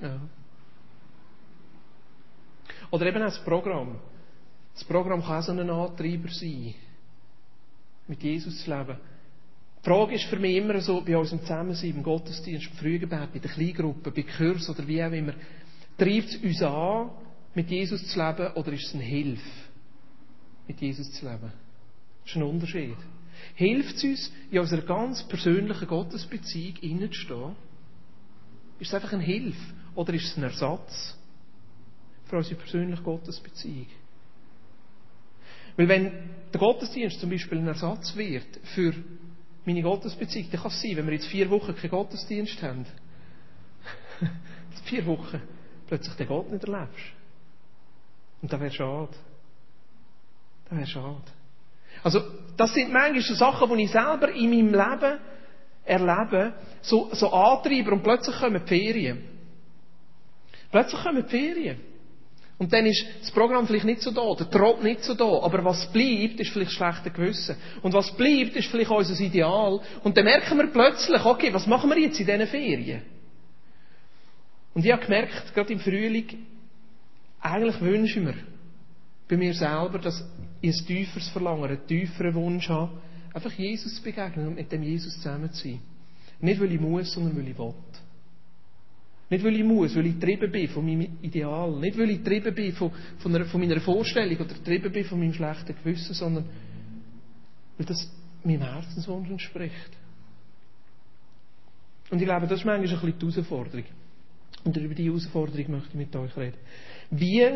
Ja. 0.00 0.20
Oder 2.92 3.06
eben 3.06 3.22
auch 3.22 3.26
das 3.26 3.42
Programm. 3.42 3.98
Das 4.74 4.84
Programm 4.84 5.22
kann 5.22 5.38
auch 5.38 5.42
so 5.42 5.52
ein 5.52 5.68
Antreiber 5.68 6.28
sein, 6.28 6.74
mit 8.06 8.22
Jesus 8.22 8.62
zu 8.62 8.70
leben. 8.70 8.98
Die 9.78 9.88
Frage 9.88 10.14
ist 10.14 10.24
für 10.24 10.38
mich 10.38 10.56
immer 10.56 10.78
so, 10.80 11.00
bei 11.00 11.16
unserem 11.16 11.40
Zusammensein, 11.40 11.90
im 11.90 12.02
Gottesdienst, 12.02 12.66
im 12.66 12.76
Frühgebet, 12.76 13.32
bei 13.32 13.38
den 13.38 13.50
Kleingruppen, 13.50 14.12
bei 14.12 14.22
Kurs 14.22 14.68
oder 14.68 14.86
wie 14.86 15.02
auch 15.02 15.10
immer, 15.10 15.32
treibt 15.98 16.28
es 16.28 16.36
uns 16.36 16.62
an, 16.62 17.10
mit 17.54 17.70
Jesus 17.70 18.06
zu 18.08 18.18
leben 18.18 18.52
oder 18.54 18.72
ist 18.72 18.86
es 18.86 18.94
eine 18.94 19.02
Hilfe, 19.02 19.50
mit 20.68 20.80
Jesus 20.80 21.10
zu 21.12 21.24
leben? 21.24 21.50
Das 22.22 22.30
ist 22.30 22.36
ein 22.36 22.42
Unterschied. 22.42 22.96
Hilft 23.54 23.96
es 23.96 24.04
uns, 24.04 24.32
in 24.50 24.58
unserer 24.60 24.82
ganz 24.82 25.22
persönlichen 25.24 25.88
Gottesbeziehung 25.88 26.76
hineinzustehen? 26.76 27.56
Ist 28.78 28.88
es 28.88 28.94
einfach 28.94 29.14
eine 29.14 29.22
Hilfe 29.22 29.74
oder 29.94 30.12
ist 30.12 30.26
es 30.26 30.36
ein 30.36 30.44
Ersatz 30.44 31.16
für 32.32 32.38
unsere 32.38 32.56
persönliche 32.56 33.02
Gottesbeziehung? 33.02 33.88
Weil 35.76 35.88
wenn 35.88 36.12
der 36.52 36.60
Gottesdienst 36.60 37.20
zum 37.20 37.28
Beispiel 37.28 37.58
ein 37.58 37.66
Ersatz 37.66 38.16
wird 38.16 38.46
für 38.74 38.94
meine 39.66 39.82
Gottesbeziehung, 39.82 40.48
dann 40.50 40.62
kann 40.62 40.70
es 40.70 40.80
sein, 40.80 40.96
wenn 40.96 41.06
wir 41.06 41.12
jetzt 41.12 41.26
vier 41.26 41.50
Wochen 41.50 41.76
keinen 41.76 41.90
Gottesdienst 41.90 42.62
haben, 42.62 42.86
vier 44.84 45.04
Wochen 45.04 45.42
plötzlich 45.86 46.14
den 46.14 46.26
Gott 46.26 46.50
nicht 46.50 46.64
erlebst. 46.64 47.04
Und 48.40 48.50
das 48.50 48.60
wäre 48.60 48.72
schade. 48.72 49.12
Das 50.64 50.78
wäre 50.78 50.86
schade. 50.86 51.22
Also, 52.02 52.22
das 52.56 52.72
sind 52.72 52.92
manchmal 52.92 53.20
so 53.20 53.34
Sachen, 53.34 53.76
die 53.76 53.84
ich 53.84 53.90
selber 53.90 54.32
in 54.32 54.48
meinem 54.48 54.72
Leben 54.72 55.18
erlebe, 55.84 56.54
so, 56.80 57.10
so 57.12 57.30
Antreiber 57.30 57.92
und 57.92 58.02
plötzlich 58.02 58.36
kommen 58.36 58.62
die 58.64 58.68
Ferien. 58.68 59.22
Plötzlich 60.70 61.02
kommen 61.02 61.22
die 61.22 61.28
Ferien. 61.28 61.91
Und 62.62 62.72
dann 62.72 62.86
ist 62.86 63.04
das 63.20 63.32
Programm 63.32 63.66
vielleicht 63.66 63.86
nicht 63.86 64.02
so 64.02 64.12
da, 64.12 64.22
der 64.38 64.48
Trott 64.48 64.84
nicht 64.84 65.02
so 65.02 65.14
da, 65.14 65.24
aber 65.24 65.64
was 65.64 65.92
bleibt, 65.92 66.38
ist 66.38 66.52
vielleicht 66.52 66.70
schlechter 66.70 67.10
Gewissen. 67.10 67.56
Und 67.82 67.92
was 67.92 68.16
bleibt, 68.16 68.54
ist 68.54 68.68
vielleicht 68.68 68.88
unser 68.88 69.18
Ideal. 69.20 69.80
Und 70.04 70.16
dann 70.16 70.24
merken 70.24 70.56
wir 70.58 70.68
plötzlich, 70.68 71.24
okay, 71.24 71.52
was 71.52 71.66
machen 71.66 71.90
wir 71.90 71.98
jetzt 71.98 72.20
in 72.20 72.26
diesen 72.26 72.46
Ferien? 72.46 73.02
Und 74.74 74.84
ich 74.84 74.92
habe 74.92 75.02
gemerkt, 75.02 75.52
gerade 75.52 75.72
im 75.72 75.80
Frühling, 75.80 76.46
eigentlich 77.40 77.80
wünsche 77.80 78.20
ich 78.20 78.24
mir 78.26 78.36
bei 79.28 79.36
mir 79.36 79.54
selber, 79.54 79.98
dass 79.98 80.24
ich 80.60 80.72
ein 80.72 80.86
tieferes 80.86 81.30
Verlangen, 81.30 81.64
einen 81.64 81.84
tieferen 81.84 82.32
Wunsch 82.36 82.68
habe, 82.68 82.92
einfach 83.34 83.52
Jesus 83.54 83.96
zu 83.96 84.02
begegnen 84.04 84.46
und 84.46 84.54
mit 84.54 84.70
dem 84.70 84.84
Jesus 84.84 85.16
zusammen 85.16 85.50
zu 85.50 85.64
sein. 85.64 85.80
Nicht, 86.38 86.60
weil 86.60 86.70
ich 86.70 86.80
muss, 86.80 87.12
sondern 87.12 87.36
weil 87.36 87.48
ich 87.48 87.58
will. 87.58 87.74
Nicht, 89.32 89.44
weil 89.46 89.56
ich 89.56 89.64
muss, 89.64 89.96
weil 89.96 90.08
ich 90.08 90.20
getrieben 90.20 90.52
bin 90.52 90.68
von 90.68 90.84
meinem 90.84 91.16
Ideal. 91.22 91.72
Nicht, 91.80 91.96
weil 91.96 92.10
ich 92.10 92.18
getrieben 92.18 92.54
bin 92.54 92.70
von, 92.74 92.92
von, 93.16 93.34
einer, 93.34 93.46
von 93.46 93.62
meiner 93.62 93.80
Vorstellung 93.80 94.36
oder 94.36 94.52
getrieben 94.52 94.92
bin 94.92 95.06
von 95.06 95.18
meinem 95.18 95.32
schlechten 95.32 95.74
Gewissen, 95.74 96.12
sondern 96.12 96.44
weil 97.78 97.86
das 97.86 98.12
meinem 98.44 98.60
Herzenswunsch 98.60 99.30
entspricht. 99.30 99.90
Und 102.10 102.20
ich 102.20 102.26
glaube, 102.26 102.46
das 102.46 102.60
ist 102.60 102.66
manchmal 102.66 102.86
ein 102.86 103.00
bisschen 103.00 103.18
die 103.18 103.24
Herausforderung. 103.24 103.84
Und 104.64 104.76
über 104.76 104.94
diese 104.94 105.08
Herausforderung 105.08 105.70
möchte 105.70 105.88
ich 105.88 105.94
mit 105.94 106.14
euch 106.14 106.36
reden. 106.36 106.58
Wie 107.10 107.48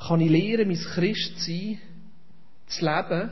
kann 0.00 0.20
ich 0.20 0.28
lernen, 0.28 0.66
mein 0.66 0.76
Christsein 0.76 1.78
zu 2.66 2.84
leben, 2.84 3.30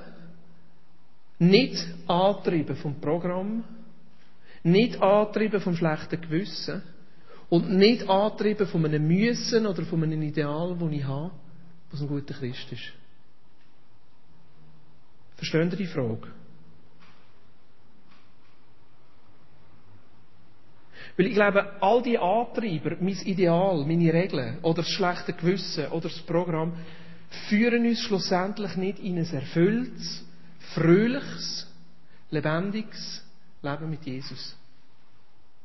nicht 1.41 1.85
antrieben 2.07 2.77
vom 2.77 3.01
Programm, 3.01 3.65
nicht 4.63 5.03
antrieben 5.03 5.61
vom 5.61 5.75
schlechten 5.75 6.21
Gewissen 6.21 6.83
und 7.51 7.69
nicht 7.69 8.09
antrieben 8.09 8.67
von 8.67 8.85
einem 8.85 9.07
Müssen 9.07 9.67
oder 9.67 9.85
von 9.85 10.03
einem 10.03 10.23
Ideal, 10.23 10.77
das 10.79 10.93
ich 10.93 11.05
habe, 11.05 11.33
was 11.91 12.01
ein 12.01 12.09
guter 12.09 12.33
Christ 12.33 12.73
ist. 12.73 12.93
Verstehen 15.37 15.71
Sie 15.71 15.77
die 15.77 15.87
Frage? 15.87 16.29
Weil 21.17 21.27
ich 21.27 21.35
glaube, 21.35 21.83
all 21.83 22.03
die 22.03 22.19
Antreiber, 22.19 22.97
mein 23.01 23.17
Ideal, 23.25 23.85
meine 23.85 24.13
Regeln 24.13 24.59
oder 24.63 24.83
das 24.83 24.89
schlechte 24.89 25.33
Gewissen 25.33 25.89
oder 25.89 26.09
das 26.09 26.21
Programm, 26.21 26.75
führen 27.49 27.85
uns 27.85 28.01
schlussendlich 28.01 28.77
nicht 28.77 29.01
in 29.01 29.19
ein 29.19 29.27
erfülltes, 29.27 30.25
fröhliches, 30.75 31.67
lebendiges 32.31 33.25
Leben 33.63 33.91
mit 33.91 34.05
Jesus. 34.07 34.57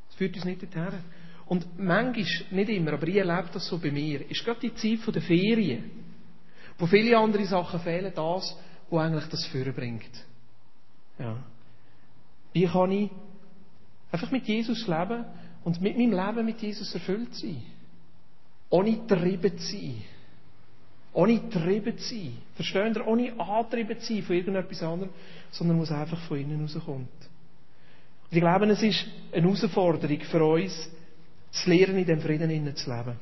Es 0.09 0.15
führt 0.15 0.35
uns 0.35 0.45
nicht 0.45 0.63
dorthin. 0.63 0.99
Und 1.47 1.77
manchmal, 1.77 2.25
nicht 2.51 2.69
immer, 2.69 2.93
aber 2.93 3.07
ich 3.07 3.17
erlebe 3.17 3.49
das 3.53 3.67
so 3.67 3.77
bei 3.77 3.91
mir, 3.91 4.29
ist 4.29 4.43
gerade 4.43 4.59
die 4.61 4.73
Zeit 4.73 5.13
der 5.13 5.21
Ferien, 5.21 5.91
wo 6.77 6.87
viele 6.87 7.17
andere 7.17 7.45
Sachen 7.45 7.79
fehlen, 7.81 8.11
das, 8.15 8.57
wo 8.89 8.97
eigentlich 8.97 9.25
das 9.25 9.45
Führen 9.45 9.73
bringt. 9.73 10.09
Ja. 11.19 11.37
Wie 12.53 12.65
kann 12.65 12.91
ich 12.91 13.09
einfach 14.11 14.31
mit 14.31 14.47
Jesus 14.47 14.87
leben 14.87 15.25
und 15.63 15.81
mit 15.81 15.97
meinem 15.97 16.13
Leben 16.13 16.45
mit 16.45 16.61
Jesus 16.61 16.93
erfüllt 16.93 17.35
sein? 17.35 17.61
Ohne 18.69 19.05
trieben 19.05 19.57
zu 19.57 19.65
sein. 19.65 20.03
Ohne 21.13 21.49
trieben 21.49 21.97
zu 21.97 22.07
sein. 22.09 22.37
Verstehen 22.55 22.95
ihr? 22.95 23.07
Ohne 23.07 23.39
antrieben 23.39 23.99
zu 23.99 24.13
sein 24.13 24.23
von 24.23 24.35
irgendetwas 24.35 24.83
anderem, 24.83 25.11
sondern 25.51 25.79
was 25.79 25.91
einfach 25.91 26.19
von 26.27 26.39
innen 26.39 26.61
rauskommt. 26.61 27.07
Und 28.29 28.31
ich 28.31 28.39
glaube, 28.39 28.65
es 28.65 28.81
ist 28.81 29.05
eine 29.31 29.43
Herausforderung 29.43 30.19
für 30.21 30.43
uns, 30.43 30.89
zu 31.55 31.69
lernen, 31.69 31.97
in 31.97 32.05
dem 32.05 32.21
Frieden 32.21 32.49
innen 32.49 32.75
zu 32.75 32.89
leben. 32.89 33.17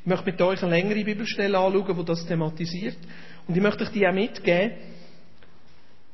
Ich 0.00 0.06
möchte 0.06 0.30
mit 0.30 0.40
euch 0.40 0.62
eine 0.62 0.74
längere 0.74 1.04
Bibelstelle 1.04 1.58
anschauen, 1.58 1.96
die 1.96 2.04
das 2.04 2.26
thematisiert. 2.26 2.96
Und 3.46 3.56
ich 3.56 3.62
möchte 3.62 3.84
euch 3.84 3.90
die 3.90 4.06
auch 4.06 4.12
mitgeben, 4.12 4.72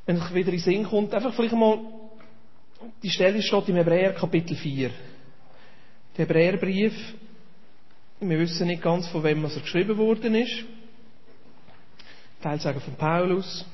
wenn 0.07 0.17
es 0.17 0.35
wieder 0.35 0.49
in 0.49 0.57
den 0.57 0.61
Sinn 0.61 0.85
kommt. 0.85 1.15
Einfach 1.15 1.33
vielleicht 1.35 1.55
mal, 1.55 1.79
die 3.03 3.11
Stelle 3.11 3.41
steht 3.41 3.69
im 3.69 3.77
Hebräer 3.77 4.13
Kapitel 4.15 4.57
4. 4.57 4.91
Der 6.17 6.27
Hebräerbrief, 6.27 6.93
wir 8.21 8.39
wissen 8.39 8.67
nicht 8.67 8.83
ganz, 8.83 9.07
von 9.09 9.23
wem 9.23 9.45
er 9.45 9.51
geschrieben 9.51 9.97
worden 9.97 10.35
ist. 10.35 10.65
Teil 12.43 12.61
sagen 12.61 12.81
von 12.81 12.95
Paulus, 12.95 13.65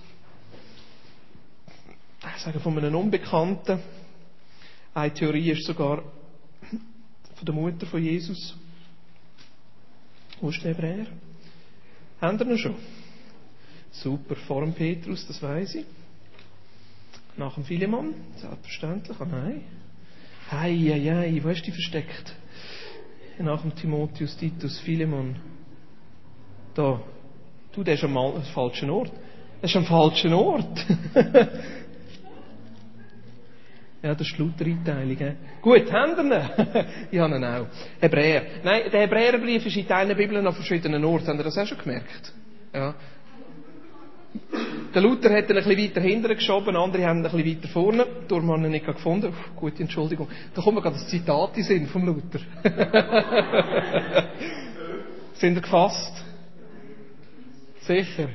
ich 2.23 2.43
sage 2.43 2.61
von 2.61 2.77
einem 2.77 2.95
Unbekannten. 2.95 3.81
Eine 4.93 5.15
Theorie 5.15 5.53
ist 5.53 5.65
sogar 5.65 6.03
von 7.35 7.47
der 7.47 7.55
Mutter 7.55 7.87
von 7.87 8.03
Jesus. 8.03 8.55
Wo 10.41 10.51
ist 10.51 10.63
der 10.63 10.75
Hebräer? 10.75 11.07
Haben 12.21 12.39
wir 12.39 12.47
ihn 12.47 12.59
schon? 12.59 12.75
Super, 13.93 14.37
vor 14.37 14.63
dem 14.63 14.75
Petrus, 14.75 15.27
das 15.27 15.43
weiß 15.43 15.77
ich. 15.77 15.87
Nach 17.37 17.55
dem 17.55 17.65
Philemon, 17.65 18.15
selbstverständlich. 18.37 19.17
Ah 19.19 19.25
nein. 19.25 19.65
Hei, 20.51 20.77
hei, 20.77 21.01
hei, 21.01 21.41
wo 21.43 21.49
du 21.49 21.55
die 21.55 21.73
versteckt? 21.73 22.35
Nach 23.39 23.63
dem 23.63 23.75
Timotheus, 23.75 24.37
Titus, 24.37 24.79
Philemon. 24.81 25.37
Da. 26.75 27.01
Du, 27.73 27.83
der 27.83 27.95
ist 27.95 28.05
am 28.05 28.43
falschen 28.53 28.91
Ort. 28.91 29.13
Der 29.63 29.69
ist 29.69 29.77
am 29.77 29.87
falschen 29.87 30.35
Ort. 30.35 30.87
Ja, 34.03 34.15
das 34.15 34.27
ist 34.27 34.39
die 34.39 34.43
Luther-Einteilung. 34.43 35.37
Gut, 35.61 35.93
haben 35.93 36.17
wir 36.17 36.25
ihn? 36.25 36.87
ich 37.11 37.19
habe 37.19 37.37
ihn 37.37 37.45
auch. 37.45 37.67
Hebräer. 38.01 38.43
Nein, 38.65 38.85
der 38.91 39.01
Hebräerbrief 39.03 39.67
ist 39.67 39.77
in 39.77 39.87
Teilen 39.87 40.17
Bibeln 40.17 40.47
an 40.47 40.55
verschiedenen 40.55 41.05
Orten. 41.05 41.27
Habt 41.27 41.39
ihr 41.39 41.45
das 41.45 41.59
auch 41.59 41.67
schon 41.67 41.79
gemerkt? 41.79 42.33
Ja. 42.73 42.95
Der 44.95 45.03
Luther 45.03 45.31
hat 45.37 45.51
ihn 45.51 45.57
ein 45.57 45.65
bisschen 45.65 45.79
weiter 45.79 46.01
hinten 46.01 46.29
geschoben, 46.29 46.77
andere 46.77 47.05
haben 47.05 47.19
ihn 47.19 47.27
ein 47.27 47.33
bisschen 47.33 47.57
weiter 47.59 47.69
vorne. 47.69 48.07
Darum 48.27 48.51
haben 48.51 48.63
wir 48.63 48.69
ihn 48.69 48.73
nicht 48.73 48.87
gefunden. 48.87 49.29
Uff, 49.29 49.51
gute 49.55 49.83
Entschuldigung. 49.83 50.29
Da 50.55 50.63
kommt 50.63 50.77
mir 50.77 50.83
gerade 50.83 50.97
das 50.97 51.09
Zitat 51.09 51.57
in 51.59 51.63
Sinn 51.63 51.87
vom 51.87 52.07
Luther. 52.07 52.41
Sind 55.35 55.57
ihr 55.57 55.61
gefasst? 55.61 56.25
Sicher. 57.83 58.29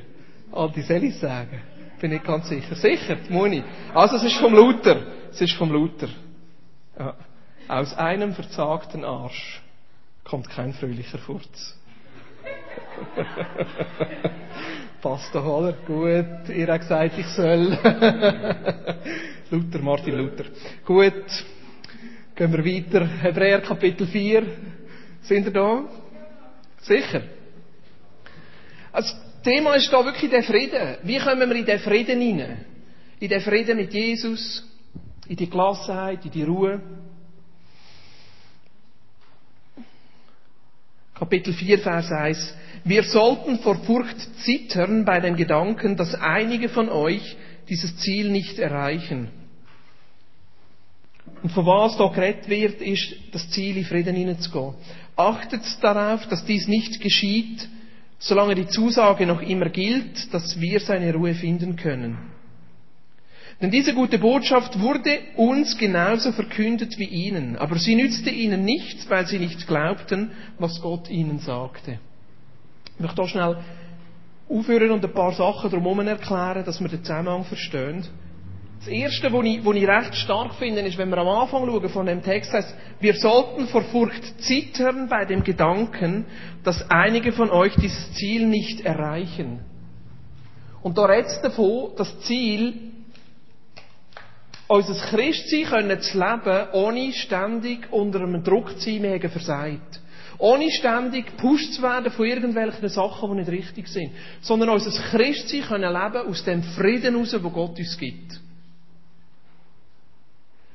Die 0.74 0.82
soll 0.82 1.04
ich 1.04 1.16
sagen. 1.16 1.60
Bin 2.00 2.12
ich 2.12 2.22
ganz 2.22 2.48
sicher. 2.48 2.74
Sicher, 2.74 3.16
Moni. 3.30 3.62
Also, 3.94 4.16
es 4.16 4.24
ist 4.24 4.36
vom 4.36 4.54
Luther. 4.54 4.96
Es 5.36 5.42
ist 5.42 5.52
vom 5.58 5.70
Luther. 5.70 6.08
Ja. 6.98 7.14
Aus 7.68 7.92
einem 7.92 8.32
verzagten 8.32 9.04
Arsch 9.04 9.60
kommt 10.24 10.48
kein 10.48 10.72
fröhlicher 10.72 11.18
Furz. 11.18 11.78
Passt 15.02 15.34
doch, 15.34 15.44
oder? 15.44 15.74
Gut, 15.74 16.48
ihr 16.48 16.66
habt 16.68 16.80
gesagt, 16.80 17.18
ich 17.18 17.26
soll. 17.26 17.66
Luther, 19.50 19.78
Martin 19.80 20.16
Luther. 20.16 20.44
Gut, 20.86 21.12
gehen 22.34 22.52
wir 22.52 22.64
weiter. 22.64 23.06
Hebräer 23.06 23.60
Kapitel 23.60 24.06
4. 24.06 24.42
Sind 25.20 25.44
ihr 25.44 25.52
da? 25.52 25.84
Sicher? 26.80 27.24
Also, 28.90 29.14
das 29.14 29.42
Thema 29.42 29.74
ist 29.74 29.92
da 29.92 30.02
wirklich 30.02 30.30
der 30.30 30.44
Frieden. 30.44 30.96
Wie 31.02 31.18
kommen 31.18 31.46
wir 31.46 31.56
in 31.56 31.66
den 31.66 31.78
Frieden 31.80 32.22
hinein? 32.22 32.64
In 33.20 33.28
den 33.28 33.42
Frieden 33.42 33.76
mit 33.76 33.92
Jesus? 33.92 34.66
In 35.28 35.36
die 35.36 35.50
Gelassenheit, 35.50 36.24
in 36.24 36.30
die 36.30 36.42
Ruhe. 36.42 36.80
Kapitel 41.14 41.54
4, 41.54 41.78
Vers 41.78 42.12
1. 42.12 42.54
Wir 42.84 43.02
sollten 43.02 43.58
vor 43.60 43.76
Furcht 43.76 44.16
zittern 44.44 45.04
bei 45.04 45.18
dem 45.20 45.36
Gedanken, 45.36 45.96
dass 45.96 46.14
einige 46.14 46.68
von 46.68 46.88
euch 46.88 47.36
dieses 47.68 47.96
Ziel 47.96 48.30
nicht 48.30 48.58
erreichen. 48.58 49.28
Und 51.42 51.50
von 51.50 51.66
was 51.66 51.96
da 51.96 52.06
geredet 52.08 52.48
wird, 52.48 52.80
ist 52.80 53.14
das 53.32 53.50
Ziel, 53.50 53.76
in 53.76 53.84
Frieden 53.84 54.14
hineinzugehen. 54.14 54.74
Achtet 55.16 55.62
darauf, 55.82 56.26
dass 56.28 56.44
dies 56.44 56.68
nicht 56.68 57.00
geschieht, 57.00 57.66
solange 58.18 58.54
die 58.54 58.68
Zusage 58.68 59.26
noch 59.26 59.42
immer 59.42 59.68
gilt, 59.70 60.32
dass 60.32 60.60
wir 60.60 60.80
seine 60.80 61.12
Ruhe 61.14 61.34
finden 61.34 61.76
können. 61.76 62.35
Denn 63.60 63.70
diese 63.70 63.94
gute 63.94 64.18
Botschaft 64.18 64.78
wurde 64.80 65.18
uns 65.36 65.78
genauso 65.78 66.32
verkündet 66.32 66.98
wie 66.98 67.06
ihnen, 67.06 67.56
aber 67.56 67.78
sie 67.78 67.94
nützte 67.94 68.28
ihnen 68.28 68.64
nichts, 68.64 69.08
weil 69.08 69.26
sie 69.26 69.38
nicht 69.38 69.66
glaubten, 69.66 70.32
was 70.58 70.80
Gott 70.82 71.08
ihnen 71.08 71.38
sagte. 71.38 71.98
Ich 72.94 73.00
möchte 73.00 73.22
hier 73.22 73.28
schnell 73.30 73.56
aufhören 74.48 74.90
und 74.90 75.04
ein 75.04 75.12
paar 75.12 75.32
Sachen 75.32 75.70
drumherum 75.70 76.00
erklären, 76.06 76.64
dass 76.64 76.80
wir 76.80 76.88
den 76.88 77.02
Zusammenhang 77.02 77.44
verstehen. 77.44 78.06
Das 78.78 78.88
Erste, 78.88 79.32
was 79.32 79.44
ich, 79.44 79.64
ich 79.64 79.88
recht 79.88 80.14
stark 80.16 80.54
finde, 80.56 80.82
ist, 80.82 80.98
wenn 80.98 81.08
wir 81.08 81.18
am 81.18 81.28
Anfang 81.28 81.66
schauen 81.66 81.88
von 81.88 82.06
dem 82.06 82.22
Text, 82.22 82.52
heißt, 82.52 82.74
wir 83.00 83.14
sollten 83.14 83.68
vor 83.68 83.82
Furcht 83.82 84.42
zittern 84.42 85.08
bei 85.08 85.24
dem 85.24 85.42
Gedanken, 85.42 86.26
dass 86.62 86.90
einige 86.90 87.32
von 87.32 87.50
euch 87.50 87.74
dieses 87.76 88.12
Ziel 88.12 88.46
nicht 88.46 88.82
erreichen. 88.82 89.60
Und 90.82 90.98
da 90.98 91.06
redet 91.06 91.42
davon, 91.42 91.92
das 91.96 92.20
Ziel 92.20 92.92
unser 94.68 94.94
Christsein 94.94 95.64
können 95.64 96.00
zu 96.00 96.18
leben, 96.18 96.68
ohne 96.72 97.12
ständig 97.12 97.92
unter 97.92 98.20
einem 98.20 98.42
Druck 98.42 98.78
zu 98.78 98.90
sein, 98.90 99.02
wir 99.02 99.12
haben 99.12 99.30
versagt. 99.30 100.00
Ohne 100.38 100.70
ständig 100.70 101.26
gepusht 101.26 101.74
zu 101.74 101.82
werden 101.82 102.12
von 102.12 102.26
irgendwelchen 102.26 102.88
Sachen, 102.88 103.30
die 103.30 103.36
nicht 103.38 103.50
richtig 103.50 103.88
sind. 103.88 104.12
Sondern 104.42 104.68
unser 104.68 104.90
Christsein 104.90 105.62
können 105.62 105.92
leben 105.92 106.28
aus 106.28 106.44
dem 106.44 106.62
Frieden 106.62 107.14
heraus, 107.14 107.30
den 107.30 107.42
Gott 107.42 107.78
uns 107.78 107.96
gibt. 107.96 108.40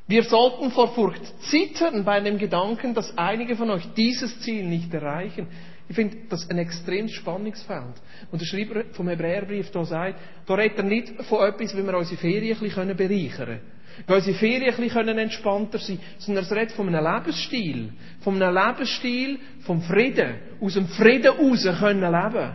Wir 0.07 0.23
sollten 0.23 0.71
vor 0.71 0.93
Furcht 0.93 1.21
zittern 1.43 2.03
bei 2.03 2.19
dem 2.19 2.37
Gedanken, 2.37 2.93
dass 2.93 3.17
einige 3.17 3.55
von 3.55 3.69
euch 3.69 3.87
dieses 3.95 4.41
Ziel 4.41 4.65
nicht 4.65 4.93
erreichen. 4.93 5.47
Ich 5.87 5.95
finde 5.95 6.17
das 6.29 6.49
ein 6.49 6.57
extremes 6.57 7.11
Spannungsfeld. 7.11 7.95
Und 8.31 8.41
der 8.41 8.45
Schreiber 8.45 8.83
vom 8.93 9.07
Hebräerbrief 9.07 9.71
da 9.71 9.85
sagt, 9.85 10.19
da 10.47 10.53
redet 10.55 10.79
er 10.79 10.83
nicht 10.83 11.13
von 11.23 11.47
etwas, 11.47 11.75
wie 11.77 11.85
wir 11.85 11.97
unsere 11.97 12.19
Ferien 12.19 12.57
ein 12.57 12.61
bisschen 12.61 12.97
bereichern 12.97 13.45
können. 13.45 13.61
Wie 14.07 14.13
unsere 14.13 14.37
Ferien 14.37 14.73
ein 14.73 14.81
bisschen 14.81 15.17
entspannter 15.17 15.77
sein 15.79 15.97
können, 15.97 16.17
sondern 16.19 16.45
er 16.45 16.55
redet 16.55 16.71
von 16.73 16.87
einem 16.87 17.05
Lebensstil. 17.05 17.93
Von 18.21 18.41
einem 18.41 18.55
Lebensstil 18.55 19.39
vom 19.61 19.81
Frieden. 19.81 20.35
Aus 20.61 20.73
dem 20.73 20.87
Frieden 20.87 21.33
raus 21.33 21.67
können 21.79 22.01
leben. 22.01 22.51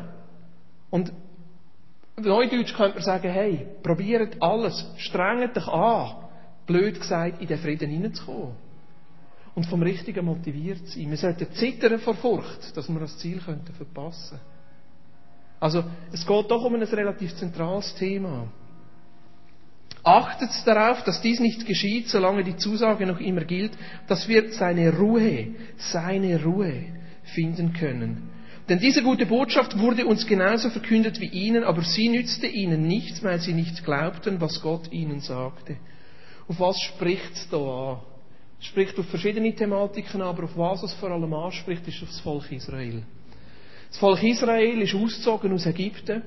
Und 0.91 1.13
Neudeutsch 2.19 2.75
könnte 2.75 2.95
man 2.95 3.05
sagen, 3.05 3.31
hey, 3.31 3.67
probiert 3.83 4.41
alles, 4.41 4.87
strengt 4.97 5.55
dich 5.55 5.67
an 5.69 6.27
blöd 6.67 7.01
gesagt, 7.01 7.41
in 7.41 7.47
den 7.47 7.59
Frieden 7.59 7.91
hineinzukommen. 7.91 8.55
Und 9.55 9.67
vom 9.67 9.83
Richtigen 9.83 10.25
motiviert 10.25 10.87
sein. 10.89 11.09
Wir 11.09 11.17
sollten 11.17 11.51
zittern 11.53 11.99
vor 12.01 12.15
Furcht, 12.15 12.77
dass 12.77 12.89
wir 12.89 13.01
das 13.01 13.17
Ziel 13.19 13.41
könnten 13.41 13.73
verpassen 13.73 14.39
Also, 15.61 15.85
es 16.13 16.27
geht 16.27 16.51
doch 16.51 16.63
um 16.63 16.75
ein 16.75 16.83
relativ 16.83 17.35
zentrales 17.37 17.95
Thema. 17.95 18.49
Achtet 20.07 20.51
darauf, 20.65 21.03
dass 21.03 21.21
dies 21.21 21.41
nicht 21.41 21.67
geschieht, 21.67 22.09
solange 22.09 22.45
die 22.45 22.57
Zusage 22.57 23.07
noch 23.07 23.19
immer 23.19 23.43
gilt, 23.43 23.73
dass 24.07 24.29
wir 24.29 24.53
seine 24.53 24.97
Ruhe, 24.97 25.49
seine 25.79 26.45
Ruhe 26.45 26.85
finden 27.35 27.73
können. 27.73 28.31
Denn 28.69 28.79
diese 28.79 29.03
gute 29.03 29.27
Botschaft 29.27 29.77
wurde 29.81 30.07
uns 30.07 30.25
genauso 30.25 30.71
verkündet 30.71 31.19
wie 31.21 31.27
ihnen, 31.27 31.65
aber 31.65 31.83
sie 31.83 32.09
nützte 32.09 32.47
ihnen 32.47 32.87
nichts, 32.87 33.25
weil 33.25 33.41
sie 33.41 33.53
nicht 33.53 33.85
glaubten, 33.85 34.41
was 34.41 34.63
Gott 34.63 34.93
ihnen 34.93 35.19
sagte. 35.19 35.77
Auf 36.47 36.61
was 36.61 36.81
spricht 36.81 37.33
es 37.33 37.49
da 37.51 37.57
an? 37.57 37.99
Es 38.61 38.67
spricht 38.67 38.97
auf 39.01 39.07
verschiedene 39.07 39.53
Thematiken 39.57 40.23
aber 40.23 40.45
auf 40.45 40.57
was 40.57 40.85
es 40.85 40.95
vor 40.95 41.11
allem 41.11 41.35
anspricht, 41.35 41.87
ist 41.89 42.01
auf 42.05 42.11
das 42.11 42.21
Volk 42.21 42.53
Israel. 42.53 43.03
Das 43.89 43.99
Volk 43.99 44.23
Israel 44.23 44.83
ist 44.83 44.95
ausgezogen 44.95 45.53
aus 45.53 45.67
Ägypten. 45.67 46.23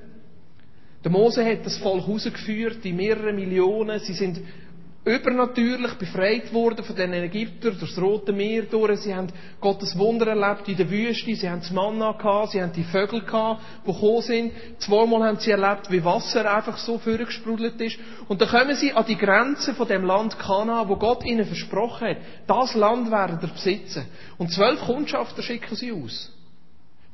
Der 1.03 1.11
Mose 1.11 1.45
hat 1.45 1.65
das 1.65 1.77
Volk 1.77 2.07
rausgeführt, 2.07 2.83
die 2.83 2.91
mehrere 2.91 3.31
Millionen. 3.31 3.99
Sie 3.99 4.13
sind 4.13 4.41
übernatürlich 5.05 5.93
befreit 5.93 6.53
worden 6.53 6.83
von 6.83 6.95
den 6.95 7.13
Ägyptern 7.13 7.77
durch 7.79 7.93
das 7.93 8.01
Rote 8.01 8.33
Meer 8.33 8.63
durch. 8.63 8.99
Sie 8.99 9.15
haben 9.15 9.31
Gottes 9.61 9.97
Wunder 9.97 10.27
erlebt 10.27 10.67
in 10.67 10.75
der 10.75 10.89
Wüste. 10.89 11.33
Sie 11.35 11.49
haben 11.49 11.61
das 11.61 11.71
Manna 11.71 12.11
gehabt. 12.11 12.51
Sie 12.51 12.61
haben 12.61 12.73
die 12.73 12.83
Vögel 12.83 13.21
gehabt, 13.21 13.61
die 13.87 13.93
gekommen 13.93 14.21
sind. 14.21 14.51
Zweimal 14.79 15.23
haben 15.23 15.39
sie 15.39 15.51
erlebt, 15.51 15.89
wie 15.89 16.03
Wasser 16.03 16.53
einfach 16.53 16.77
so 16.77 16.97
vorgesprudelt 16.97 17.79
ist. 17.79 17.97
Und 18.27 18.41
dann 18.41 18.49
kommen 18.49 18.75
sie 18.75 18.91
an 18.91 19.05
die 19.07 19.17
Grenze 19.17 19.73
von 19.73 19.87
dem 19.87 20.03
Land 20.03 20.37
Kana, 20.37 20.87
wo 20.89 20.97
Gott 20.97 21.23
ihnen 21.23 21.45
versprochen 21.45 22.09
hat. 22.09 22.17
Das 22.45 22.75
Land 22.75 23.09
werden 23.09 23.39
sie 23.41 23.47
besitzen. 23.47 24.05
Und 24.37 24.51
zwölf 24.51 24.81
Kundschafter 24.81 25.41
schicken 25.41 25.75
sie 25.77 25.93
aus. 25.93 26.33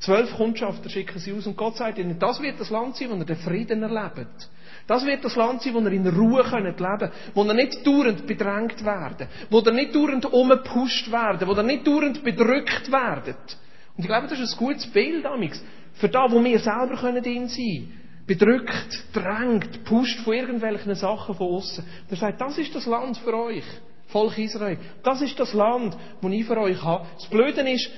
Zwölf 0.06 0.36
Kundschafter 0.36 0.88
schicken 0.88 1.18
sie 1.18 1.34
aus 1.34 1.48
und 1.48 1.58
Gott 1.58 1.78
sagt 1.78 1.98
ihnen, 1.98 2.20
das 2.20 2.40
wird 2.40 2.60
das 2.60 2.70
Land 2.70 2.96
sein, 2.96 3.10
wo 3.10 3.16
ihr 3.16 3.26
den 3.26 3.38
Frieden 3.38 3.82
erlebt. 3.82 4.50
Das 4.86 5.04
wird 5.04 5.26
das 5.26 5.36
Land 5.36 5.64
sein, 5.64 5.74
wo 5.74 5.80
ihr 5.80 5.92
in 5.94 6.08
Ruhe 6.08 6.44
leben 6.44 6.76
könnt, 6.76 7.12
wo 7.34 7.44
ihr 7.44 7.54
nicht 7.56 7.88
dauernd 7.88 8.28
bedrängt 8.28 8.86
werden, 8.86 9.28
wo 9.50 9.62
ihr 9.62 9.72
nicht 9.72 9.96
dauernd 9.96 10.26
umgepusht 10.32 11.12
werden, 11.12 11.48
wo 11.48 11.54
ihr 11.54 11.64
nicht 11.64 11.88
dauernd 11.88 12.24
bedrückt 12.24 12.92
werdet. 12.92 13.58
Und 13.98 14.04
ich 14.04 14.06
glaube, 14.06 14.28
das 14.28 14.40
ist 14.40 14.54
ein 14.54 14.60
gutes 14.60 14.86
Bild, 14.86 15.26
Amix, 15.26 15.64
für 15.94 16.10
da, 16.10 16.32
wo 16.32 16.44
wir 16.44 16.60
selber 16.60 16.98
können 16.98 17.24
drin 17.24 17.48
sein 17.48 17.92
bedrückt, 18.28 19.06
drängt, 19.14 19.84
pusht 19.86 20.20
von 20.22 20.34
irgendwelchen 20.34 20.96
Sachen 20.96 21.36
von 21.36 21.48
außen. 21.48 21.86
Er 22.10 22.18
sagt, 22.18 22.42
das 22.42 22.58
ist 22.58 22.74
das 22.74 22.86
Land 22.86 23.18
für 23.18 23.36
euch, 23.36 23.64
Volk 24.08 24.38
Israel. 24.38 24.78
Das 25.04 25.22
ist 25.22 25.40
das 25.40 25.54
Land, 25.54 25.96
das 26.22 26.32
ich 26.32 26.46
für 26.46 26.58
euch 26.58 26.82
habe. 26.84 27.06
Das 27.18 27.28
Blöde 27.28 27.62
ist, 27.70 27.90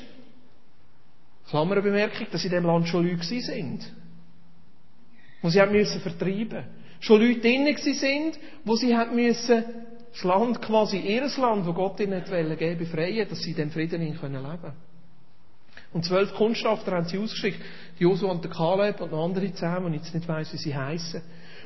Klammerbemerkung, 1.49 2.27
dass 2.31 2.43
in 2.43 2.51
dem 2.51 2.65
Land 2.65 2.87
schon 2.87 3.07
Leute 3.07 3.23
sind. 3.23 3.91
Und 5.41 5.51
sie 5.51 5.61
haben 5.61 5.71
müssen 5.71 6.01
vertreiben. 6.01 6.65
Schon 6.99 7.21
Leute 7.21 7.41
drinnen 7.41 7.77
sind, 7.77 8.39
wo 8.65 8.75
sie 8.75 8.95
haben 8.95 9.15
müssen 9.15 9.63
das 10.11 10.23
Land, 10.23 10.61
quasi 10.61 10.97
ihr 10.97 11.27
Land, 11.37 11.67
wo 11.67 11.73
Gott 11.73 11.99
ihnen 11.99 12.23
geben 12.23 12.49
wollte, 12.49 12.75
befreien, 12.75 13.29
dass 13.29 13.39
sie 13.39 13.51
in 13.51 13.57
dem 13.57 13.71
Frieden 13.71 14.01
leben 14.01 14.19
können 14.19 14.73
Und 15.93 16.05
zwölf 16.05 16.33
Kundschafter 16.33 16.93
haben 16.93 17.05
sie 17.05 17.19
ausgeschickt. 17.19 17.61
Josu 17.99 18.27
und 18.27 18.43
der 18.43 18.51
Kaleb 18.51 18.99
und 18.99 19.11
noch 19.11 19.23
andere 19.23 19.53
zehn, 19.53 19.83
und 19.83 19.93
ich 19.93 20.01
jetzt 20.01 20.15
nicht 20.15 20.27
weiss, 20.27 20.51
wie 20.53 20.57
sie 20.57 20.75
heißen. 20.75 21.21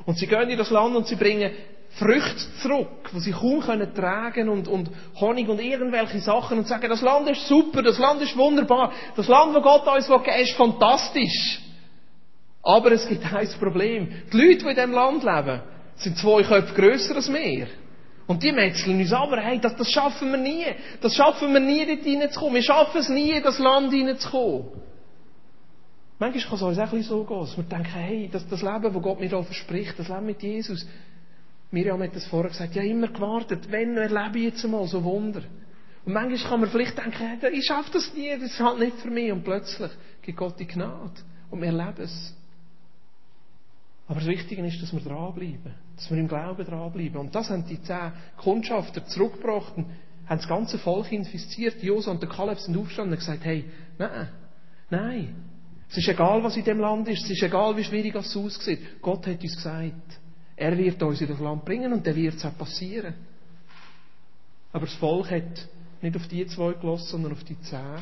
Und 0.06 0.18
sie 0.18 0.28
gehen 0.28 0.50
in 0.50 0.58
das 0.58 0.70
Land 0.70 0.96
und 0.96 1.08
sie 1.08 1.16
bringen 1.16 1.52
Früchte 1.92 2.62
zurück, 2.62 3.10
die 3.14 3.20
sie 3.20 3.32
kaum 3.32 3.60
können 3.60 3.94
tragen 3.94 4.48
und, 4.48 4.68
und 4.68 4.90
Honig 5.20 5.50
und 5.50 5.60
irgendwelche 5.60 6.20
Sachen 6.20 6.60
und 6.60 6.68
sagen, 6.68 6.88
das 6.90 7.02
Land 7.02 7.30
ist 7.30 7.48
super, 7.48 7.82
das 7.82 8.00
Land 8.00 8.22
ist 8.22 8.38
wunderbar, 8.38 8.94
das 9.16 9.28
Land, 9.28 9.54
wo 9.54 9.62
Gott 9.62 9.86
uns 9.88 10.08
geben 10.08 10.26
will, 10.26 10.42
ist 10.42 10.56
fantastisch. 10.56 11.62
Aber 12.64 12.92
es 12.92 13.08
gibt 13.08 13.26
ein 13.34 13.50
Problem. 13.60 14.08
Die 14.32 14.38
Leute, 14.38 14.60
die 14.60 14.70
in 14.70 14.76
diesem 14.76 14.92
Land 14.92 15.24
leben, 15.24 15.62
sind 15.96 16.18
zwei 16.18 16.44
Köpfe 16.44 16.74
grösser 16.74 17.16
als 17.16 17.32
wir. 17.32 17.68
Und 18.28 18.44
die 18.44 18.52
metzeln 18.52 19.00
uns 19.00 19.12
aber, 19.12 19.42
hey, 19.42 19.60
das, 19.60 19.76
das 19.76 19.92
schaffen 19.92 20.32
wir 20.32 20.38
nie. 20.38 20.66
Das 21.02 21.16
schaffen 21.16 21.52
wir 21.52 21.60
nie, 21.60 21.86
dort 21.86 22.06
reinzukommen. 22.06 22.56
Wir 22.56 22.64
schaffen 22.64 23.00
es 23.00 23.10
nie, 23.10 23.32
in 23.32 23.44
das 23.44 23.60
Land 23.60 23.92
reinzukommen. 23.92 24.81
Manchmal 26.22 26.60
kann 26.60 26.72
es 26.72 26.78
auch 26.78 26.94
ein 26.94 27.02
so 27.02 27.24
gehen, 27.24 27.40
dass 27.40 27.58
wir 27.58 27.64
denken, 27.64 27.94
hey, 27.94 28.30
das, 28.32 28.48
das 28.48 28.62
Leben, 28.62 28.94
das 28.94 29.02
Gott 29.02 29.20
mir 29.20 29.28
da 29.28 29.42
verspricht, 29.42 29.98
das 29.98 30.08
Leben 30.08 30.28
mit 30.28 30.44
Jesus, 30.44 30.88
Miriam 31.72 32.00
hat 32.04 32.16
das 32.16 32.28
vorher 32.28 32.52
gesagt, 32.52 32.76
ja 32.76 32.84
immer 32.84 33.08
gewartet, 33.08 33.72
wenn 33.72 33.98
erlebe 33.98 34.38
ich 34.38 34.44
jetzt 34.54 34.64
mal 34.68 34.86
so 34.86 35.04
Wunder. 35.04 35.42
Und 36.06 36.14
manchmal 36.14 36.38
kann 36.52 36.62
man 36.62 36.70
vielleicht 36.70 36.96
denken, 36.96 37.40
ich 37.52 37.66
schaffe 37.66 37.90
das 37.94 38.14
nie, 38.14 38.30
das 38.40 38.52
ist 38.52 38.60
halt 38.60 38.78
nicht 38.78 38.98
für 38.98 39.10
mich. 39.10 39.32
Und 39.32 39.44
plötzlich 39.44 39.90
gibt 40.22 40.38
Gott 40.38 40.60
die 40.60 40.68
Gnade. 40.68 41.12
Und 41.50 41.60
wir 41.60 41.70
erleben 41.70 42.04
es. 42.04 42.36
Aber 44.08 44.20
das 44.20 44.30
Wichtige 44.30 44.64
ist, 44.64 44.80
dass 44.80 44.94
wir 44.94 45.02
dranbleiben. 45.02 45.74
Dass 45.96 46.12
wir 46.12 46.20
im 46.20 46.28
Glauben 46.28 46.64
dranbleiben. 46.64 47.18
Und 47.18 47.34
das 47.34 47.50
haben 47.50 47.66
die 47.66 47.82
zehn 47.82 48.12
Kundschafter 48.38 49.04
zurückgebracht 49.08 49.76
und 49.76 49.88
haben 50.28 50.38
das 50.38 50.48
ganze 50.48 50.78
Volk 50.78 51.12
infiziert. 51.12 51.82
Josa 51.82 52.12
und 52.12 52.22
der 52.22 52.30
Kaleb 52.30 52.60
sind 52.60 52.78
aufgestanden 52.78 53.14
und 53.14 53.20
gesagt, 53.20 53.44
hey, 53.44 53.66
nein, 53.98 54.30
nein. 54.92 55.51
Es 55.92 55.98
ist 55.98 56.08
egal, 56.08 56.42
was 56.42 56.56
in 56.56 56.64
dem 56.64 56.80
Land 56.80 57.10
ist. 57.10 57.26
Es 57.26 57.32
ist 57.32 57.44
egal, 57.44 57.76
wie 57.76 57.84
schwierig 57.84 58.16
es 58.16 58.36
aussieht. 58.36 59.02
Gott 59.02 59.28
hat 59.28 59.44
uns 59.44 59.56
gesagt, 59.56 60.20
er 60.56 60.78
wird 60.78 61.04
uns 61.04 61.20
in 61.20 61.28
das 61.28 61.40
Land 61.40 61.66
bringen 61.66 61.92
und 61.92 62.08
dann 62.08 62.16
wird 62.16 62.36
es 62.36 62.46
auch 62.46 62.58
passieren. 62.58 63.14
Aber 64.72 64.86
das 64.86 64.96
Volk 64.96 65.30
hat 65.32 65.68
nicht 66.02 66.16
auf 66.16 66.28
die 66.28 66.46
zwei 66.48 66.74
gelassen, 66.74 67.08
sondern 67.08 67.34
auf 67.34 67.44
die 67.44 67.60
zehn. 67.60 68.00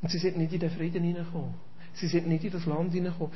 Und 0.00 0.10
sie 0.10 0.18
sind 0.18 0.38
nicht 0.38 0.52
in 0.52 0.60
den 0.60 0.70
Frieden 0.70 1.04
hineingekommen. 1.04 1.54
Sie 1.92 2.06
sind 2.06 2.26
nicht 2.26 2.44
in 2.44 2.52
das 2.52 2.64
Land 2.64 2.94
hineingekommen. 2.94 3.32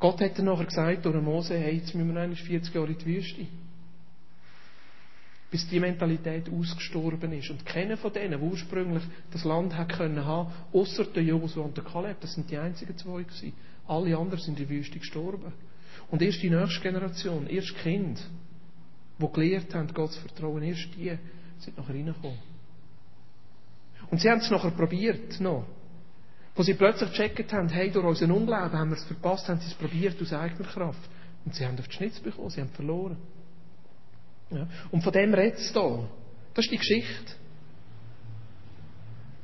Gott 0.00 0.20
hat 0.20 0.36
dann 0.36 0.46
nachher 0.46 0.64
gesagt, 0.64 1.04
durch 1.04 1.22
Mose, 1.22 1.56
hey, 1.56 1.76
jetzt 1.76 1.94
müssen 1.94 2.12
wir 2.12 2.20
eigentlich 2.20 2.42
40 2.42 2.74
Jahre 2.74 2.88
in 2.88 2.98
die 2.98 3.06
Wüste. 3.06 3.46
Bis 5.56 5.66
die 5.68 5.80
Mentalität 5.80 6.50
ausgestorben 6.50 7.32
ist. 7.32 7.48
Und 7.48 7.64
keiner 7.64 7.96
von 7.96 8.12
denen, 8.12 8.38
die 8.38 8.46
ursprünglich 8.46 9.02
das 9.30 9.42
Land 9.44 9.74
hat 9.74 9.88
können 9.88 10.22
haben, 10.22 10.52
außer 10.74 11.04
der 11.04 11.22
Josua 11.22 11.64
und 11.64 11.74
der 11.74 11.82
Kaleb, 11.82 12.20
das 12.20 12.34
sind 12.34 12.50
die 12.50 12.58
einzigen 12.58 12.94
zwei 12.98 13.22
gewesen. 13.22 13.54
Alle 13.86 14.18
anderen 14.18 14.44
sind 14.44 14.60
in 14.60 14.68
der 14.68 14.76
Wüste 14.76 14.98
gestorben. 14.98 15.54
Und 16.10 16.20
erst 16.20 16.42
die 16.42 16.50
nächste 16.50 16.82
Generation, 16.82 17.46
erst 17.46 17.74
Kind, 17.78 18.20
die 19.18 19.32
gelernt 19.32 19.74
haben, 19.74 19.94
Gott 19.94 20.12
zu 20.12 20.20
vertrauen, 20.20 20.62
erst 20.62 20.94
die 20.94 21.16
sind 21.60 21.78
nachher 21.78 21.94
reingekommen. 21.94 22.38
Und 24.10 24.20
sie 24.20 24.28
haben 24.28 24.40
es 24.40 24.50
nachher 24.50 24.72
probiert, 24.72 25.40
noch. 25.40 25.64
Wo 26.54 26.64
sie 26.64 26.74
plötzlich 26.74 27.12
gecheckt 27.12 27.50
haben, 27.54 27.70
hey, 27.70 27.90
durch 27.90 28.04
unseren 28.04 28.32
Unglauben 28.32 28.78
haben 28.78 28.90
wir 28.90 28.98
es 28.98 29.04
verpasst, 29.04 29.48
haben 29.48 29.60
sie 29.60 29.68
es 29.68 29.74
probiert 29.74 30.20
aus 30.20 30.34
eigener 30.34 30.68
Kraft. 30.68 31.08
Und 31.46 31.54
sie 31.54 31.64
haben 31.64 31.78
auf 31.78 31.88
die 31.88 31.94
Schnitz 31.94 32.20
bekommen, 32.20 32.50
sie 32.50 32.60
haben 32.60 32.68
verloren. 32.68 33.16
Ja. 34.50 34.66
Und 34.90 35.02
von 35.02 35.12
dem 35.12 35.34
redet 35.34 35.58
es 35.58 35.72
da. 35.72 36.08
Das 36.54 36.64
ist 36.64 36.72
die 36.72 36.78
Geschichte. 36.78 37.32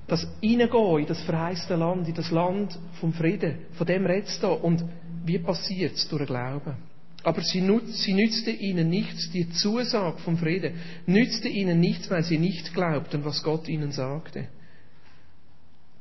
Das 0.06 0.26
Hineingehen 0.40 0.98
in 0.98 1.06
das 1.06 1.22
verheißte 1.22 1.74
Land, 1.76 2.08
in 2.08 2.14
das 2.14 2.30
Land 2.30 2.78
vom 3.00 3.12
Frieden, 3.12 3.66
von 3.72 3.86
dem 3.86 4.04
redet 4.04 4.28
es. 4.28 4.42
Und 4.42 4.84
wie 5.24 5.38
passiert 5.38 5.94
es? 5.94 6.08
Durch 6.08 6.26
Glauben. 6.26 6.76
Aber 7.24 7.40
sie, 7.40 7.60
nutz, 7.60 8.02
sie 8.02 8.14
nützte 8.14 8.50
ihnen 8.50 8.88
nichts, 8.88 9.30
die 9.30 9.48
Zusage 9.50 10.18
vom 10.18 10.36
Frieden, 10.38 10.74
nützte 11.06 11.48
ihnen 11.48 11.78
nichts, 11.78 12.10
weil 12.10 12.24
sie 12.24 12.38
nicht 12.38 12.74
glaubten, 12.74 13.24
was 13.24 13.42
Gott 13.42 13.68
ihnen 13.68 13.92
sagte. 13.92 14.48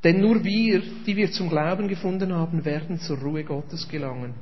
Denn 0.04 0.20
nur 0.20 0.44
wir, 0.44 0.82
die 1.06 1.16
wir 1.16 1.32
zum 1.32 1.50
Glauben 1.50 1.88
gefunden 1.88 2.34
haben, 2.34 2.66
werden 2.66 3.00
zur 3.00 3.20
Ruhe 3.20 3.44
Gottes 3.44 3.88
gelangen. 3.88 4.34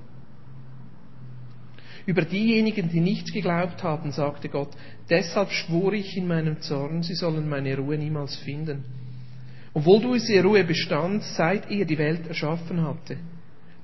Über 2.06 2.24
diejenigen, 2.24 2.90
die 2.90 3.02
nicht 3.02 3.32
geglaubt 3.34 3.84
haben, 3.84 4.12
sagte 4.12 4.50
Gott, 4.50 4.70
deshalb 5.10 5.52
schwor 5.52 5.94
ich 5.94 6.16
in 6.18 6.28
meinem 6.28 6.62
Zorn, 6.62 7.04
sie 7.04 7.16
sollen 7.16 7.48
meine 7.48 7.78
Ruhe 7.78 7.98
niemals 7.98 8.36
finden. 8.38 8.84
Obwohl 9.74 10.02
du 10.02 10.14
diese 10.14 10.42
Ruhe 10.44 10.64
bestand, 10.64 11.24
seit 11.24 11.70
er 11.70 11.86
die 11.86 11.98
Welt 11.98 12.28
erschaffen 12.28 12.82
hatte. 12.82 13.18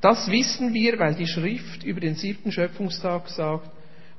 Das 0.01 0.29
wissen 0.29 0.73
wir, 0.73 0.99
weil 0.99 1.15
die 1.15 1.27
Schrift 1.27 1.83
über 1.83 1.99
den 1.99 2.15
siebten 2.15 2.51
Schöpfungstag 2.51 3.29
sagt, 3.29 3.69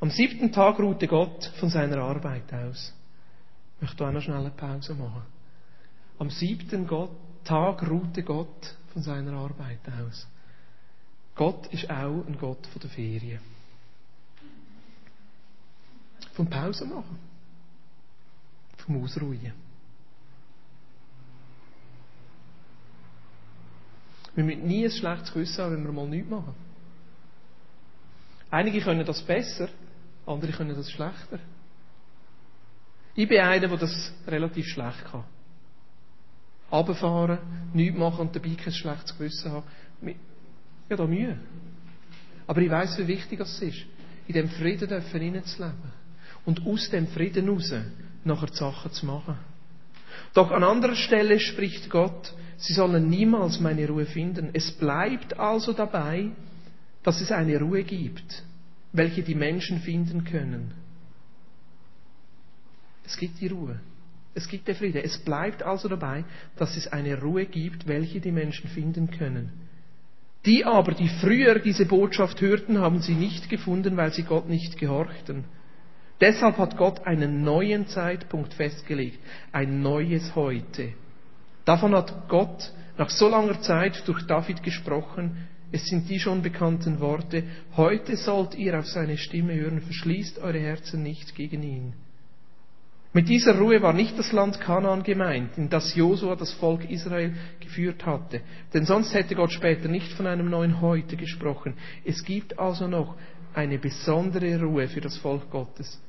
am 0.00 0.10
siebten 0.10 0.52
Tag 0.52 0.78
ruhte 0.78 1.06
Gott 1.06 1.50
von 1.58 1.68
seiner 1.70 1.98
Arbeit 1.98 2.52
aus. 2.52 2.92
Ich 3.76 3.82
möchte 3.82 4.06
auch 4.06 4.12
noch 4.12 4.20
schnell 4.20 4.38
eine 4.38 4.50
Pause 4.50 4.94
machen. 4.94 5.22
Am 6.18 6.30
siebten 6.30 6.88
Tag 7.44 7.88
ruhte 7.88 8.22
Gott 8.22 8.74
von 8.92 9.02
seiner 9.02 9.32
Arbeit 9.32 9.80
aus. 10.02 10.26
Gott 11.34 11.66
ist 11.68 11.90
auch 11.90 12.26
ein 12.26 12.36
Gott 12.38 12.66
von 12.66 12.80
der 12.80 12.90
Ferien. 12.90 13.55
Vom 16.36 16.50
Pause 16.50 16.84
machen. 16.84 17.18
Vom 18.76 19.02
Ausruhen. 19.02 19.54
Wir 24.34 24.44
müssen 24.44 24.66
nie 24.66 24.84
ein 24.84 24.90
schlechtes 24.90 25.32
Gewissen 25.32 25.64
haben, 25.64 25.76
wenn 25.76 25.84
wir 25.84 25.92
mal 25.92 26.06
nichts 26.06 26.28
machen. 26.28 26.54
Einige 28.50 28.82
können 28.82 29.06
das 29.06 29.22
besser, 29.22 29.70
andere 30.26 30.52
können 30.52 30.76
das 30.76 30.90
schlechter. 30.90 31.38
Ich 33.14 33.26
bin 33.26 33.40
einer, 33.40 33.66
der 33.66 33.78
das 33.78 34.12
relativ 34.26 34.66
schlecht 34.66 35.06
kann. 35.06 35.24
Abfahren, 36.70 37.38
nichts 37.72 37.98
machen 37.98 38.20
und 38.20 38.36
dabei 38.36 38.54
kein 38.56 38.74
schlechtes 38.74 39.16
Gewissen 39.16 39.52
haben. 39.52 39.66
Habe 40.02 40.16
da 40.96 41.06
Mühe. 41.06 41.40
Aber 42.46 42.60
ich 42.60 42.70
weiß, 42.70 42.98
wie 42.98 43.08
wichtig 43.08 43.40
es 43.40 43.62
ist, 43.62 43.86
in 44.28 44.34
dem 44.34 44.50
Frieden 44.50 44.86
dürfen 44.86 45.20
hineinzuleben. 45.20 46.05
Und 46.46 46.66
aus 46.66 46.88
dem 46.88 47.06
Frieden 47.08 47.44
heraus 47.44 47.74
nachher 48.24 48.46
die 48.46 48.56
Sachen 48.56 48.92
zu 48.92 49.04
machen. 49.04 49.36
Doch 50.32 50.50
an 50.50 50.64
anderer 50.64 50.96
Stelle 50.96 51.38
spricht 51.38 51.90
Gott, 51.90 52.32
sie 52.56 52.72
sollen 52.72 53.08
niemals 53.08 53.60
meine 53.60 53.86
Ruhe 53.88 54.06
finden. 54.06 54.50
Es 54.52 54.72
bleibt 54.72 55.38
also 55.38 55.72
dabei, 55.72 56.30
dass 57.02 57.20
es 57.20 57.30
eine 57.30 57.58
Ruhe 57.60 57.84
gibt, 57.84 58.42
welche 58.92 59.22
die 59.22 59.34
Menschen 59.34 59.80
finden 59.80 60.24
können. 60.24 60.72
Es 63.04 63.16
gibt 63.16 63.40
die 63.40 63.46
Ruhe. 63.46 63.78
Es 64.34 64.48
gibt 64.48 64.68
den 64.68 64.74
Frieden. 64.74 65.02
Es 65.02 65.18
bleibt 65.18 65.62
also 65.62 65.88
dabei, 65.88 66.24
dass 66.56 66.76
es 66.76 66.88
eine 66.88 67.20
Ruhe 67.20 67.46
gibt, 67.46 67.86
welche 67.86 68.20
die 68.20 68.32
Menschen 68.32 68.68
finden 68.68 69.10
können. 69.10 69.52
Die 70.44 70.64
aber, 70.64 70.92
die 70.92 71.08
früher 71.08 71.58
diese 71.58 71.86
Botschaft 71.86 72.40
hörten, 72.40 72.78
haben 72.78 73.00
sie 73.00 73.14
nicht 73.14 73.48
gefunden, 73.48 73.96
weil 73.96 74.12
sie 74.12 74.24
Gott 74.24 74.48
nicht 74.48 74.78
gehorchten. 74.78 75.44
Deshalb 76.20 76.56
hat 76.56 76.76
Gott 76.76 77.06
einen 77.06 77.42
neuen 77.42 77.86
Zeitpunkt 77.88 78.54
festgelegt, 78.54 79.18
ein 79.52 79.82
neues 79.82 80.34
Heute. 80.34 80.94
Davon 81.64 81.94
hat 81.94 82.28
Gott 82.28 82.72
nach 82.96 83.10
so 83.10 83.28
langer 83.28 83.60
Zeit 83.60 84.02
durch 84.06 84.26
David 84.26 84.62
gesprochen. 84.62 85.48
Es 85.72 85.84
sind 85.86 86.08
die 86.08 86.18
schon 86.18 86.42
bekannten 86.42 87.00
Worte. 87.00 87.42
Heute 87.76 88.16
sollt 88.16 88.54
ihr 88.54 88.78
auf 88.78 88.86
seine 88.86 89.18
Stimme 89.18 89.54
hören, 89.54 89.82
verschließt 89.82 90.38
eure 90.38 90.60
Herzen 90.60 91.02
nicht 91.02 91.34
gegen 91.34 91.62
ihn. 91.62 91.92
Mit 93.12 93.30
dieser 93.30 93.58
Ruhe 93.58 93.80
war 93.80 93.94
nicht 93.94 94.18
das 94.18 94.32
Land 94.32 94.60
Kanaan 94.60 95.02
gemeint, 95.02 95.56
in 95.56 95.70
das 95.70 95.94
Josua 95.94 96.36
das 96.36 96.52
Volk 96.52 96.88
Israel 96.90 97.32
geführt 97.60 98.04
hatte. 98.04 98.42
Denn 98.74 98.84
sonst 98.84 99.14
hätte 99.14 99.34
Gott 99.34 99.52
später 99.52 99.88
nicht 99.88 100.12
von 100.12 100.26
einem 100.26 100.50
neuen 100.50 100.82
Heute 100.82 101.16
gesprochen. 101.16 101.74
Es 102.04 102.22
gibt 102.24 102.58
also 102.58 102.86
noch 102.88 103.16
eine 103.56 103.78
besondere 103.78 104.60
Ruhe 104.60 104.86
für 104.86 105.00
das 105.00 105.16
Volk 105.16 105.50
Gottes, 105.50 106.00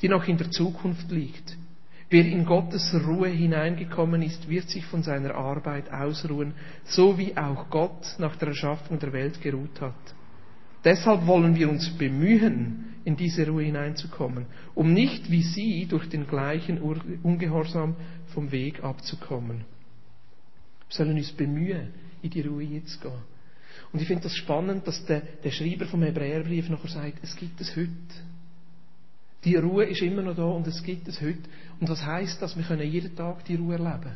die 0.00 0.08
noch 0.08 0.26
in 0.26 0.38
der 0.38 0.50
Zukunft 0.50 1.10
liegt. 1.10 1.56
Wer 2.10 2.24
in 2.24 2.46
Gottes 2.46 2.94
Ruhe 3.06 3.28
hineingekommen 3.28 4.22
ist, 4.22 4.48
wird 4.48 4.70
sich 4.70 4.86
von 4.86 5.02
seiner 5.02 5.34
Arbeit 5.34 5.92
ausruhen, 5.92 6.54
so 6.84 7.18
wie 7.18 7.36
auch 7.36 7.68
Gott 7.68 8.16
nach 8.18 8.36
der 8.36 8.48
Erschaffung 8.48 8.98
der 8.98 9.12
Welt 9.12 9.42
geruht 9.42 9.78
hat. 9.82 9.92
Deshalb 10.84 11.26
wollen 11.26 11.54
wir 11.54 11.68
uns 11.68 11.90
bemühen, 11.98 12.94
in 13.04 13.16
diese 13.16 13.46
Ruhe 13.46 13.64
hineinzukommen, 13.64 14.46
um 14.74 14.92
nicht 14.92 15.30
wie 15.30 15.42
sie 15.42 15.86
durch 15.86 16.08
den 16.08 16.26
gleichen 16.26 16.80
Ungehorsam 17.22 17.96
vom 18.28 18.50
Weg 18.52 18.82
abzukommen. 18.82 19.64
Wir 20.88 20.96
sollen 20.96 21.16
uns 21.18 21.32
bemühen, 21.32 21.92
in 22.22 22.30
die 22.30 22.40
Ruhe 22.40 22.62
jetzt 22.62 23.00
zu 23.00 23.00
gehen. 23.00 23.37
Und 23.92 24.02
ich 24.02 24.06
finde 24.06 24.24
das 24.24 24.36
spannend, 24.36 24.86
dass 24.86 25.04
der, 25.06 25.22
der 25.42 25.50
Schreiber 25.50 25.86
vom 25.86 26.02
Hebräerbrief 26.02 26.68
nachher 26.68 26.88
sagt, 26.88 27.18
es 27.22 27.34
gibt 27.36 27.60
es 27.60 27.74
heute. 27.74 27.88
Die 29.44 29.56
Ruhe 29.56 29.84
ist 29.84 30.02
immer 30.02 30.22
noch 30.22 30.36
da 30.36 30.44
und 30.44 30.66
es 30.66 30.82
gibt 30.82 31.08
es 31.08 31.20
heute. 31.20 31.48
Und 31.80 31.88
was 31.88 32.04
heißt 32.04 32.42
das? 32.42 32.56
Wir 32.56 32.64
können 32.64 32.90
jeden 32.90 33.14
Tag 33.14 33.44
die 33.44 33.54
Ruhe 33.54 33.74
erleben. 33.74 34.12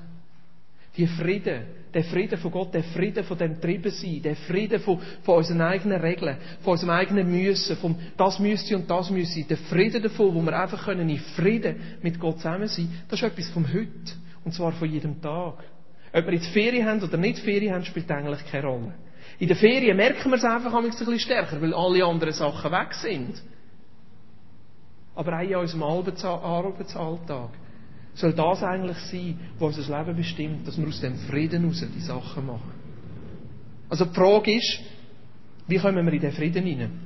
Die 0.96 1.06
Frieden, 1.06 1.62
der 1.94 2.04
Frieden 2.04 2.38
von 2.38 2.50
Gott, 2.50 2.74
der 2.74 2.84
Frieden 2.84 3.24
von 3.24 3.38
dem 3.38 3.58
Triebensein, 3.58 4.20
der 4.20 4.36
Frieden 4.36 4.78
von, 4.80 5.00
von 5.22 5.38
unseren 5.38 5.62
eigenen 5.62 5.98
Regeln, 5.98 6.36
von 6.60 6.72
unserem 6.72 6.90
eigenen 6.90 7.30
Müssen, 7.30 7.76
vom 7.78 7.96
das 8.18 8.38
müsste 8.38 8.76
und 8.76 8.90
das 8.90 9.08
müsse, 9.08 9.44
der 9.44 9.56
Frieden 9.56 10.02
davon, 10.02 10.34
wo 10.34 10.42
wir 10.42 10.58
einfach 10.58 10.84
können 10.84 11.08
in 11.08 11.18
Frieden 11.18 11.76
mit 12.02 12.20
Gott 12.20 12.38
zusammen 12.38 12.68
sein, 12.68 12.90
das 13.08 13.22
ist 13.22 13.26
etwas 13.26 13.48
vom 13.50 13.66
Heute. 13.72 13.88
Und 14.44 14.52
zwar 14.52 14.72
von 14.72 14.90
jedem 14.90 15.22
Tag. 15.22 15.64
Ob 16.12 16.26
wir 16.26 16.34
jetzt 16.34 16.48
Ferien 16.48 16.86
haben 16.86 17.02
oder 17.02 17.16
nicht 17.16 17.38
Ferien 17.38 17.74
haben, 17.74 17.84
spielt 17.86 18.10
eigentlich 18.10 18.44
keine 18.50 18.66
Rolle. 18.66 18.94
In 19.42 19.48
den 19.48 19.56
Ferien 19.56 19.96
merken 19.96 20.30
wir 20.30 20.36
es 20.36 20.44
einfach 20.44 20.72
ein 20.72 20.84
bisschen 20.84 21.18
stärker, 21.18 21.60
weil 21.60 21.74
alle 21.74 22.04
anderen 22.04 22.32
Sachen 22.32 22.70
weg 22.70 22.94
sind. 22.94 23.42
Aber 25.16 25.36
auch 25.36 25.42
in 25.42 25.56
unserem 25.56 25.82
Arbeitsalltag 25.82 27.48
soll 28.14 28.34
das 28.34 28.62
eigentlich 28.62 28.98
sein, 28.98 29.40
was 29.58 29.76
unser 29.78 29.98
Leben 29.98 30.16
bestimmt, 30.16 30.68
dass 30.68 30.78
wir 30.78 30.86
aus 30.86 31.00
dem 31.00 31.16
Frieden 31.16 31.62
heraus 31.62 31.84
die 31.92 32.00
Sachen 32.02 32.46
machen. 32.46 32.70
Also 33.88 34.04
die 34.04 34.14
Frage 34.14 34.54
ist, 34.54 34.78
wie 35.66 35.78
kommen 35.78 36.06
wir 36.06 36.12
in 36.12 36.20
den 36.20 36.32
Frieden 36.32 36.64
hinein? 36.64 37.00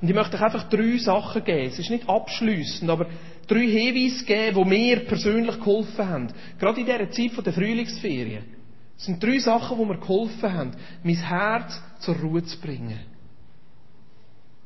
Und 0.00 0.08
ich 0.08 0.14
möchte 0.14 0.36
euch 0.36 0.42
einfach 0.42 0.68
drei 0.68 0.96
Sachen 0.98 1.42
geben. 1.42 1.72
Es 1.72 1.78
ist 1.80 1.90
nicht 1.90 2.08
abschließend, 2.08 2.88
aber 2.88 3.06
drei 3.48 3.66
Hinweise 3.66 4.24
geben, 4.24 4.62
die 4.62 4.70
mir 4.70 5.00
persönlich 5.06 5.58
geholfen 5.58 6.08
haben. 6.08 6.28
Gerade 6.60 6.78
in 6.78 6.86
dieser 6.86 7.10
Zeit 7.10 7.46
der 7.46 7.52
Frühlingsferien. 7.52 8.59
Es 9.00 9.06
sind 9.06 9.22
drei 9.22 9.38
Sachen, 9.38 9.78
die 9.78 9.84
mir 9.86 9.96
geholfen 9.96 10.52
haben, 10.52 10.72
mein 11.02 11.16
Herz 11.16 11.80
zur 12.00 12.16
Ruhe 12.16 12.44
zu 12.44 12.60
bringen. 12.60 13.00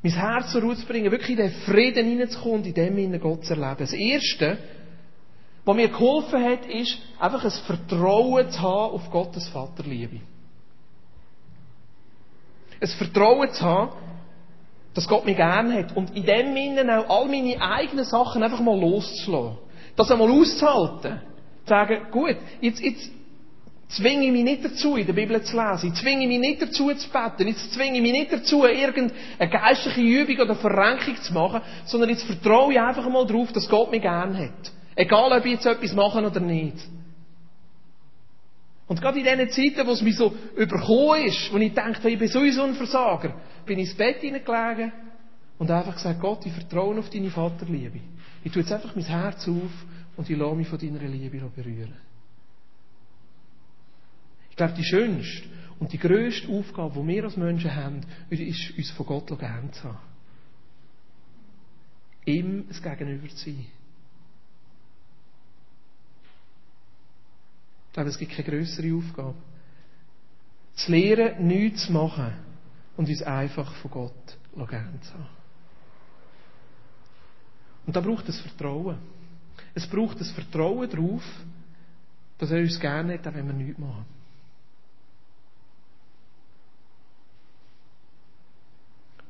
Mein 0.02 0.12
Herz 0.12 0.50
zur 0.50 0.62
Ruhe 0.62 0.74
zu 0.74 0.84
bringen, 0.86 1.12
wirklich 1.12 1.30
in 1.30 1.36
den 1.36 1.52
Frieden 1.52 2.04
hineinzukommen 2.04 2.64
und 2.64 2.66
in 2.66 2.74
dem 2.74 3.20
Gott 3.20 3.44
zu 3.44 3.54
erleben. 3.54 3.76
Das 3.78 3.92
Erste, 3.92 4.58
was 5.64 5.76
mir 5.76 5.86
geholfen 5.86 6.42
hat, 6.42 6.66
ist, 6.66 6.98
einfach 7.20 7.44
ein 7.44 7.50
Vertrauen 7.64 8.50
zu 8.50 8.60
haben 8.60 8.94
auf 8.94 9.08
Gottes 9.12 9.46
Vaterliebe. 9.50 10.18
Ein 12.80 12.88
Vertrauen 12.88 13.52
zu 13.52 13.62
haben, 13.62 13.92
dass 14.94 15.06
Gott 15.06 15.24
mich 15.24 15.36
gern 15.36 15.72
hat. 15.72 15.96
Und 15.96 16.10
in 16.16 16.26
dem 16.26 16.54
Sinne 16.54 17.06
auch 17.06 17.20
all 17.20 17.28
meine 17.28 17.62
eigenen 17.62 18.04
Sachen 18.04 18.42
einfach 18.42 18.60
mal 18.60 18.78
loszulassen. 18.78 19.58
Das 19.94 20.10
einmal 20.10 20.32
auszuhalten. 20.32 21.20
Zu 21.66 21.68
sagen, 21.68 22.10
gut, 22.10 22.36
jetzt, 22.60 22.80
jetzt 22.80 23.13
zwinge 23.96 24.26
ich 24.26 24.32
mich 24.32 24.44
nicht 24.44 24.64
dazu, 24.64 24.96
in 24.96 25.06
der 25.06 25.12
Bibel 25.12 25.42
zu 25.42 25.56
lesen. 25.56 25.92
Ich 25.92 26.00
zwinge 26.00 26.26
mich 26.26 26.38
nicht 26.38 26.62
dazu, 26.62 26.92
zu 26.92 27.08
beten. 27.08 27.48
Jetzt 27.48 27.72
zwinge 27.72 27.96
ich 27.96 28.02
mich 28.02 28.12
nicht 28.12 28.32
dazu, 28.32 28.64
irgendeine 28.64 29.50
geistliche 29.50 30.00
Übung 30.00 30.38
oder 30.44 30.54
Verrenkung 30.54 31.16
zu 31.16 31.32
machen, 31.32 31.62
sondern 31.86 32.10
jetzt 32.10 32.24
vertraue 32.24 32.72
ich 32.72 32.80
einfach 32.80 33.08
mal 33.08 33.26
darauf, 33.26 33.52
dass 33.52 33.68
Gott 33.68 33.90
mich 33.90 34.02
gern 34.02 34.36
hat. 34.36 34.72
Egal, 34.96 35.32
ob 35.32 35.44
ich 35.44 35.52
jetzt 35.52 35.66
etwas 35.66 35.92
mache 35.92 36.24
oder 36.24 36.40
nicht. 36.40 36.76
Und 38.86 39.00
gerade 39.00 39.18
in 39.18 39.24
diesen 39.24 39.50
Zeiten, 39.50 39.86
wo 39.86 39.92
es 39.92 40.02
mich 40.02 40.16
so 40.16 40.34
überkommen 40.56 41.24
ist, 41.24 41.52
wo 41.52 41.56
ich 41.56 41.72
denke, 41.72 42.08
ich 42.08 42.18
bin 42.18 42.28
sowieso 42.28 42.64
ein 42.64 42.74
Versager, 42.74 43.34
bin 43.64 43.78
ich 43.78 43.88
ins 43.88 43.96
Bett 43.96 44.20
hineingelegen 44.20 44.92
und 45.58 45.70
einfach 45.70 45.94
gesagt, 45.94 46.20
Gott, 46.20 46.44
ich 46.44 46.52
vertraue 46.52 46.98
auf 46.98 47.08
deine 47.08 47.30
Vaterliebe. 47.30 48.00
Ich 48.44 48.52
tue 48.52 48.62
jetzt 48.62 48.72
einfach 48.72 48.94
mein 48.94 49.04
Herz 49.04 49.48
auf 49.48 49.72
und 50.16 50.28
ich 50.28 50.36
lasse 50.36 50.54
mich 50.54 50.68
von 50.68 50.78
deiner 50.78 51.00
Liebe 51.08 51.40
berühren. 51.56 51.94
Ich 54.54 54.56
glaube, 54.56 54.74
die 54.74 54.84
schönste 54.84 55.48
und 55.80 55.92
die 55.92 55.98
grösste 55.98 56.48
Aufgabe, 56.48 57.00
die 57.00 57.08
wir 57.08 57.24
als 57.24 57.36
Menschen 57.36 57.74
haben, 57.74 58.02
ist, 58.30 58.78
uns 58.78 58.90
von 58.92 59.04
Gott 59.04 59.36
gern 59.36 59.72
zu 59.72 59.82
haben. 59.82 59.98
Ihm 62.24 62.64
es 62.70 62.80
Gegenüber 62.80 63.28
zu 63.30 63.36
sein. 63.36 63.66
Ich 67.88 67.92
glaube, 67.94 68.10
es 68.10 68.16
gibt 68.16 68.30
keine 68.30 68.48
größere 68.48 68.94
Aufgabe. 68.94 69.34
Zu 70.76 70.92
lernen, 70.92 71.48
nichts 71.48 71.86
zu 71.86 71.92
machen 71.92 72.34
und 72.96 73.08
uns 73.08 73.22
einfach 73.22 73.74
von 73.74 73.90
Gott 73.90 74.38
gern 74.68 75.02
zu 75.02 75.14
haben. 75.14 75.26
Und 77.86 77.96
da 77.96 78.00
braucht 78.00 78.28
es 78.28 78.40
Vertrauen. 78.40 78.98
Es 79.74 79.84
braucht 79.88 80.20
das 80.20 80.30
Vertrauen 80.30 80.88
darauf, 80.88 81.24
dass 82.38 82.52
er 82.52 82.60
uns 82.60 82.78
gerne 82.78 83.14
hat, 83.14 83.26
auch 83.26 83.34
wenn 83.34 83.48
wir 83.48 83.52
nichts 83.52 83.80
machen. 83.80 84.13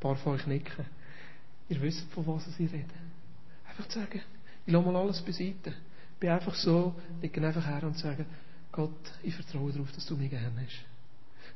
Paar 0.05 0.17
von 0.17 0.35
euch 0.35 0.47
nicken. 0.47 0.85
Ihr 1.71 1.81
wisst, 1.81 2.13
von 2.13 2.27
was 2.27 2.47
ich 2.47 2.71
rede. 2.71 2.85
Einfach 3.67 3.89
zu 3.89 3.99
sagen, 3.99 4.21
ich 4.67 4.73
lasse 4.73 4.85
mal 4.85 4.97
alles 4.97 5.23
beiseite. 5.23 5.71
Ich 5.71 6.21
bin 6.21 6.29
einfach 6.29 6.55
so, 6.55 6.95
liegen 7.23 7.43
einfach 7.43 7.67
her 7.67 7.83
und 7.85 7.97
sagen, 7.97 8.27
Gott, 8.71 8.91
ich 9.23 9.35
vertraue 9.35 9.73
darauf, 9.73 9.91
dass 9.93 10.05
du 10.05 10.15
mich 10.17 10.29
gerne 10.29 10.61
hast. 10.61 10.85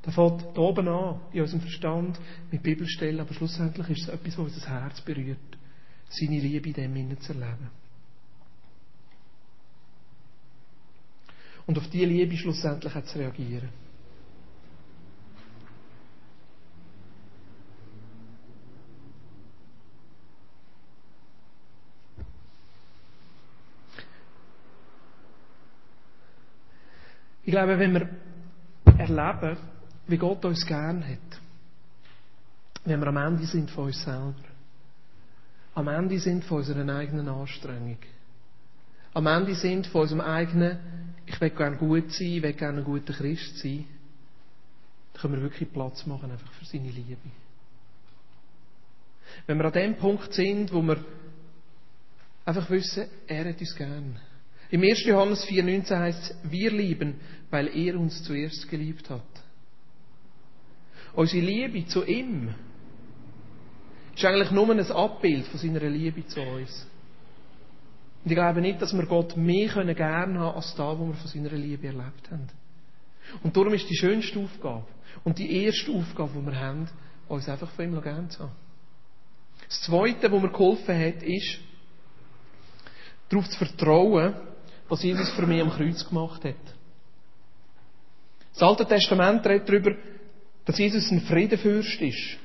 Da 0.03 0.11
fängt 0.11 0.57
da 0.57 0.61
oben 0.63 0.89
an, 0.89 1.21
in 1.33 1.43
unserem 1.43 1.61
Verstand, 1.61 2.19
mit 2.51 2.63
Bibelstellen, 2.63 3.21
aber 3.21 3.35
schlussendlich 3.35 3.91
ist 3.91 4.09
es 4.09 4.15
etwas, 4.15 4.39
was 4.39 4.55
unser 4.55 4.71
Herz 4.71 5.01
berührt. 5.03 5.39
Seine 6.09 6.41
Liebe 6.41 6.69
in 6.69 6.75
dem 6.75 6.97
Innen 6.97 7.21
zu 7.21 7.35
erleben. 7.35 7.71
Und 11.67 11.77
auf 11.77 11.91
diese 11.91 12.07
Liebe 12.07 12.35
schlussendlich 12.37 12.95
auch 12.97 13.05
zu 13.05 13.19
reagieren. 13.19 13.69
Ich 27.49 27.53
glaube, 27.53 27.79
wenn 27.79 27.95
wir 27.95 28.07
erleben, 28.99 29.57
wie 30.07 30.19
Gott 30.19 30.45
uns 30.45 30.67
gern 30.67 31.03
hat, 31.03 31.41
wenn 32.85 33.01
wir 33.01 33.07
am 33.07 33.17
Ende 33.17 33.47
sind 33.47 33.71
von 33.71 33.87
uns 33.87 34.05
selber, 34.05 34.35
am 35.75 35.89
Ende 35.89 36.19
sind 36.19 36.45
von 36.45 36.59
unserer 36.59 36.95
eigenen 36.95 37.27
Anstrengung, 37.27 37.97
am 39.15 39.27
Ende 39.27 39.55
sind 39.55 39.87
von 39.87 40.03
unserem 40.03 40.21
eigenen, 40.21 40.79
ich 41.25 41.41
will 41.41 41.49
gerne 41.49 41.79
gut 41.79 42.13
sein, 42.13 42.27
ich 42.27 42.43
will 42.43 42.53
gerne 42.53 42.81
ein 42.81 42.85
guter 42.85 43.15
Christ 43.15 43.57
sein, 43.61 43.87
dann 45.15 45.23
können 45.23 45.35
wir 45.37 45.43
wirklich 45.45 45.73
Platz 45.73 46.05
machen 46.05 46.31
einfach 46.31 46.53
für 46.53 46.67
seine 46.67 46.91
Liebe. 46.91 47.17
Wenn 49.47 49.57
wir 49.57 49.65
an 49.65 49.73
dem 49.73 49.97
Punkt 49.97 50.35
sind, 50.35 50.71
wo 50.71 50.83
wir 50.83 51.03
einfach 52.45 52.69
wissen, 52.69 53.07
er 53.27 53.49
hat 53.49 53.59
uns 53.59 53.75
gern. 53.75 54.21
Im 54.71 54.83
1. 54.83 55.05
Johannes 55.05 55.47
4,19 55.47 55.99
heißt 55.99 56.23
es, 56.23 56.51
wir 56.51 56.71
lieben, 56.71 57.21
weil 57.51 57.69
er 57.69 57.99
uns 57.99 58.23
zuerst 58.25 58.69
geliebt 58.69 59.09
hat. 59.09 59.23
Unsere 61.15 61.45
Liebe 61.45 61.87
zu 61.87 62.05
ihm 62.05 62.55
ist 64.15 64.25
eigentlich 64.25 64.51
nur 64.51 64.71
ein 64.71 64.81
Abbild 64.81 65.47
von 65.47 65.59
seiner 65.59 65.81
Liebe 65.89 66.27
zu 66.27 66.41
uns. 66.41 66.87
Und 68.25 68.31
ich 68.31 68.37
glaube 68.37 68.61
nicht, 68.61 68.83
dass 68.83 68.93
wir 68.93 69.07
Gott 69.07 69.37
mehr 69.37 69.69
können 69.69 69.95
gern 69.95 70.39
haben 70.39 70.57
als 70.57 70.75
da, 70.75 70.99
wo 70.99 71.07
wir 71.07 71.15
von 71.15 71.29
seiner 71.29 71.51
Liebe 71.53 71.87
erlebt 71.87 72.31
haben. 72.31 72.49
Und 73.43 73.57
darum 73.57 73.73
ist 73.73 73.89
die 73.89 73.97
schönste 73.97 74.39
Aufgabe 74.39 74.87
und 75.25 75.39
die 75.39 75.65
erste 75.65 75.93
Aufgabe, 75.93 76.31
die 76.39 76.47
wir 76.47 76.61
haben, 76.61 76.89
uns 77.29 77.49
einfach 77.49 77.71
von 77.71 77.85
ihm 77.85 78.03
gern 78.03 78.29
zu 78.29 78.41
haben. 78.41 78.53
Das 79.67 79.83
Zweite, 79.83 80.31
was 80.33 80.43
mir 80.43 80.51
geholfen 80.51 80.99
hat, 80.99 81.23
ist, 81.23 81.59
darauf 83.29 83.49
zu 83.49 83.59
vertrauen, 83.59 84.35
was 84.89 85.03
Jesus 85.03 85.31
für 85.31 85.47
mich 85.47 85.61
am 85.61 85.71
Kreuz 85.71 86.07
gemacht 86.07 86.45
hat. 86.45 86.55
Das 88.53 88.63
Alte 88.63 88.87
Testament 88.87 89.47
redet 89.47 89.69
darüber, 89.69 89.95
dass 90.65 90.79
Jesus 90.79 91.11
ein 91.11 91.21
Friedenfürst 91.23 92.01
ist. 92.01 92.39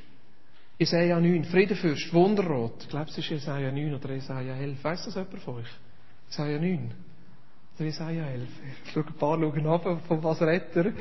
Jesaja 0.78 1.20
9, 1.20 1.46
Friedenfürst, 1.46 2.14
Wunderrot. 2.14 2.74
Ich 2.82 2.90
glaube, 2.90 3.10
es 3.10 3.18
ist 3.18 3.30
Jesaja 3.30 3.72
9 3.72 3.94
oder 3.94 4.12
Jesaja 4.14 4.56
11. 4.56 4.84
Weiss 4.84 5.06
das 5.06 5.16
jemand 5.16 5.40
von 5.40 5.56
euch? 5.56 5.68
Jesaja 6.30 6.60
9 6.60 6.92
oder 7.76 7.86
Jesaja 7.86 8.26
11. 8.28 8.48
Ich 8.86 8.92
schaue 8.92 9.06
ein 9.06 9.14
paar 9.14 9.40
schauen 9.40 9.68
ab, 9.68 10.02
von 10.08 10.24
was 10.24 10.42
redet 10.42 10.76
er. 10.76 10.94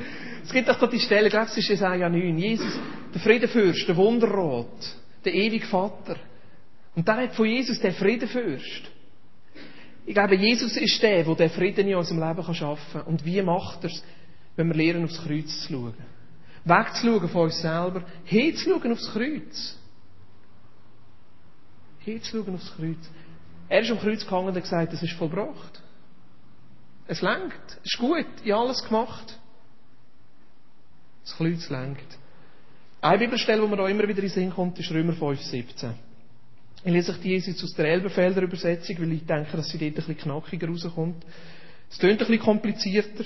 Es 0.43 0.51
gibt 0.51 0.67
doch 0.67 0.79
da 0.79 0.87
die 0.87 0.99
Stelle, 0.99 1.27
ich 1.27 1.31
glaube, 1.31 1.47
es 1.47 1.57
ist 1.57 1.69
Jesaja 1.69 2.09
9. 2.09 2.37
Jesus, 2.37 2.79
der 3.13 3.21
Friedenfürst, 3.21 3.87
der 3.87 3.97
Wunderrot, 3.97 4.95
der 5.25 5.33
ewige 5.33 5.67
Vater. 5.67 6.17
Und 6.95 7.07
da 7.07 7.17
hat 7.17 7.33
von 7.33 7.45
Jesus 7.45 7.79
der 7.79 7.93
Friedenfürst. 7.93 8.92
Ich 10.05 10.13
glaube, 10.13 10.35
Jesus 10.35 10.75
ist 10.75 11.01
der, 11.01 11.23
der 11.23 11.35
den 11.35 11.49
Frieden 11.49 11.87
in 11.87 11.95
unserem 11.95 12.19
Leben 12.19 12.53
schaffen 12.53 13.01
kann. 13.01 13.03
Und 13.03 13.23
wie 13.25 13.41
macht 13.41 13.83
er 13.83 13.89
es? 13.89 14.03
Wenn 14.55 14.67
wir 14.67 14.75
lernen, 14.75 15.05
aufs 15.05 15.23
Kreuz 15.23 15.61
zu 15.61 15.73
schauen. 15.73 15.93
Wegzuschauen 16.65 17.29
von 17.29 17.41
uns 17.43 17.61
selber, 17.61 18.03
hinzuschauen 18.25 18.91
aufs 18.91 19.11
Kreuz. 19.11 19.77
Hinzuschauen 21.99 22.55
aufs 22.55 22.73
Kreuz. 22.75 23.09
Er 23.69 23.81
ist 23.81 23.91
am 23.91 23.99
Kreuz 23.99 24.25
gehangen 24.25 24.49
und 24.49 24.55
hat 24.55 24.63
gesagt, 24.63 24.93
es 24.93 25.01
ist 25.01 25.13
vollbracht. 25.13 25.81
Es 27.07 27.21
lenkt. 27.21 27.79
Es 27.83 27.93
ist 27.93 27.99
gut. 27.99 28.27
Ich 28.43 28.51
habe 28.51 28.61
alles 28.65 28.83
gemacht. 28.83 29.39
Das 31.23 31.35
Kreuz 31.35 31.69
lenkt. 31.69 32.17
Eine 33.01 33.17
Bibelstelle, 33.17 33.61
die 33.61 33.67
mir 33.67 33.77
da 33.77 33.87
immer 33.87 34.03
wieder 34.03 34.19
in 34.19 34.27
den 34.27 34.29
Sinn 34.29 34.51
kommt, 34.51 34.79
ist 34.79 34.91
Römer 34.91 35.13
5, 35.13 35.41
17. 35.41 35.93
Ich 36.85 36.91
lese 36.91 37.13
euch 37.13 37.19
die 37.19 37.35
jetzt 37.35 37.63
aus 37.63 37.73
der 37.75 37.85
Elberfelder 37.85 38.41
Übersetzung, 38.41 38.97
weil 38.99 39.13
ich 39.13 39.25
denke, 39.25 39.55
dass 39.55 39.69
sie 39.69 39.77
dort 39.77 39.91
ein 39.91 39.93
bisschen 39.93 40.17
knackiger 40.17 40.67
rauskommt. 40.67 41.23
Es 41.89 41.97
klingt 41.97 42.19
ein 42.21 42.27
bisschen 42.27 42.43
komplizierter. 42.43 43.23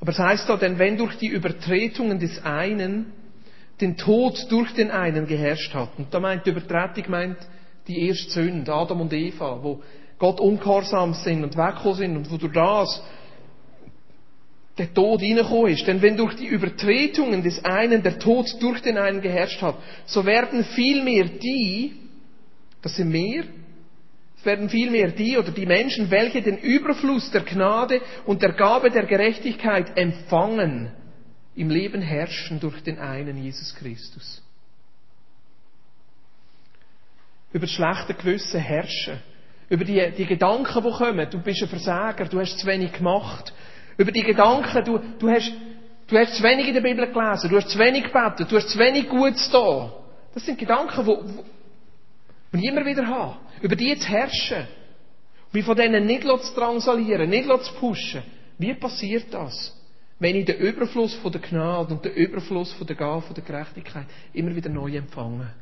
Aber 0.00 0.10
es 0.10 0.18
heißt 0.18 0.48
da, 0.48 0.56
denn 0.56 0.78
wenn 0.78 0.96
durch 0.96 1.16
die 1.16 1.28
Übertretungen 1.28 2.18
des 2.18 2.44
einen 2.44 3.12
den 3.80 3.96
Tod 3.96 4.46
durch 4.50 4.72
den 4.74 4.90
einen 4.90 5.26
geherrscht 5.26 5.72
hat, 5.72 5.90
und 5.98 6.12
da 6.12 6.18
meint 6.18 6.46
die 6.46 6.50
Übertretung 6.50 7.10
meint 7.10 7.36
die 7.86 8.08
erste 8.08 8.30
Sünde, 8.30 8.72
Adam 8.72 9.02
und 9.02 9.12
Eva, 9.12 9.58
wo 9.62 9.82
Gott 10.18 10.40
ungehorsam 10.40 11.14
sind 11.14 11.44
und 11.44 11.56
weggekommen 11.56 11.96
sind 11.96 12.16
und 12.16 12.30
wo 12.30 12.36
durch 12.38 12.52
das 12.52 13.02
der 14.78 14.92
Tod 14.92 15.22
reingekommen 15.22 15.72
ist. 15.72 15.86
Denn 15.86 16.02
wenn 16.02 16.16
durch 16.16 16.34
die 16.34 16.46
Übertretungen 16.46 17.44
des 17.44 17.64
einen 17.64 18.02
der 18.02 18.18
Tod 18.18 18.46
durch 18.60 18.82
den 18.82 18.98
einen 18.98 19.20
geherrscht 19.20 19.62
hat, 19.62 19.76
so 20.06 20.24
werden 20.26 20.64
vielmehr 20.64 21.26
die, 21.26 22.03
das 22.84 22.96
sind 22.96 23.08
mehr. 23.08 23.44
Es 24.36 24.44
werden 24.44 24.68
vielmehr 24.68 25.10
die 25.10 25.38
oder 25.38 25.50
die 25.50 25.64
Menschen, 25.64 26.10
welche 26.10 26.42
den 26.42 26.58
Überfluss 26.58 27.30
der 27.30 27.40
Gnade 27.40 28.02
und 28.26 28.42
der 28.42 28.52
Gabe 28.52 28.90
der 28.90 29.06
Gerechtigkeit 29.06 29.96
empfangen, 29.96 30.92
im 31.56 31.70
Leben 31.70 32.02
herrschen 32.02 32.60
durch 32.60 32.82
den 32.82 32.98
einen 32.98 33.38
Jesus 33.38 33.74
Christus. 33.76 34.42
Über 37.54 37.64
das 37.64 37.70
schlechte 37.70 38.12
Gewissen 38.12 38.60
herrschen. 38.60 39.18
Über 39.70 39.84
die, 39.84 40.10
die 40.18 40.26
Gedanken, 40.26 40.82
die 40.84 40.90
kommen. 40.90 41.30
Du 41.30 41.40
bist 41.40 41.62
ein 41.62 41.68
Versager, 41.68 42.26
du 42.26 42.38
hast 42.38 42.58
zu 42.58 42.66
wenig 42.66 42.92
gemacht. 42.92 43.54
Über 43.96 44.12
die 44.12 44.24
Gedanken, 44.24 44.84
du, 44.84 44.98
du, 45.18 45.30
hast, 45.30 45.50
du 46.06 46.18
hast 46.18 46.36
zu 46.36 46.42
wenig 46.42 46.68
in 46.68 46.74
der 46.74 46.82
Bibel 46.82 47.06
gelesen, 47.06 47.48
du 47.48 47.56
hast 47.56 47.70
zu 47.70 47.78
wenig 47.78 48.04
gebetet, 48.04 48.52
du 48.52 48.56
hast 48.56 48.68
zu 48.68 48.78
wenig 48.78 49.08
Gutes 49.08 49.48
da. 49.50 49.90
Das 50.34 50.44
sind 50.44 50.58
Gedanken, 50.58 51.06
die, 51.06 51.44
und 52.54 52.62
immer 52.62 52.86
wieder 52.86 53.04
habe, 53.08 53.34
über 53.62 53.74
die 53.74 53.98
zu 53.98 54.06
herrschen, 54.08 54.68
mich 55.50 55.64
von 55.64 55.76
denen 55.76 56.06
nicht 56.06 56.22
zu 56.22 56.54
drangsalieren, 56.54 57.28
nicht 57.28 57.48
zu 57.48 57.74
pushen. 57.74 58.22
Wie 58.58 58.72
passiert 58.74 59.34
das? 59.34 59.76
Wenn 60.20 60.36
ich 60.36 60.44
den 60.44 60.58
Überfluss 60.58 61.14
von 61.14 61.32
der 61.32 61.40
Gnade 61.40 61.92
und 61.92 62.04
den 62.04 62.12
Überfluss 62.12 62.72
von 62.74 62.86
der 62.86 62.94
Gabe, 62.94 63.22
von 63.22 63.34
der 63.34 63.42
Gerechtigkeit 63.42 64.06
immer 64.32 64.54
wieder 64.54 64.70
neu 64.70 64.96
empfange. 64.96 65.52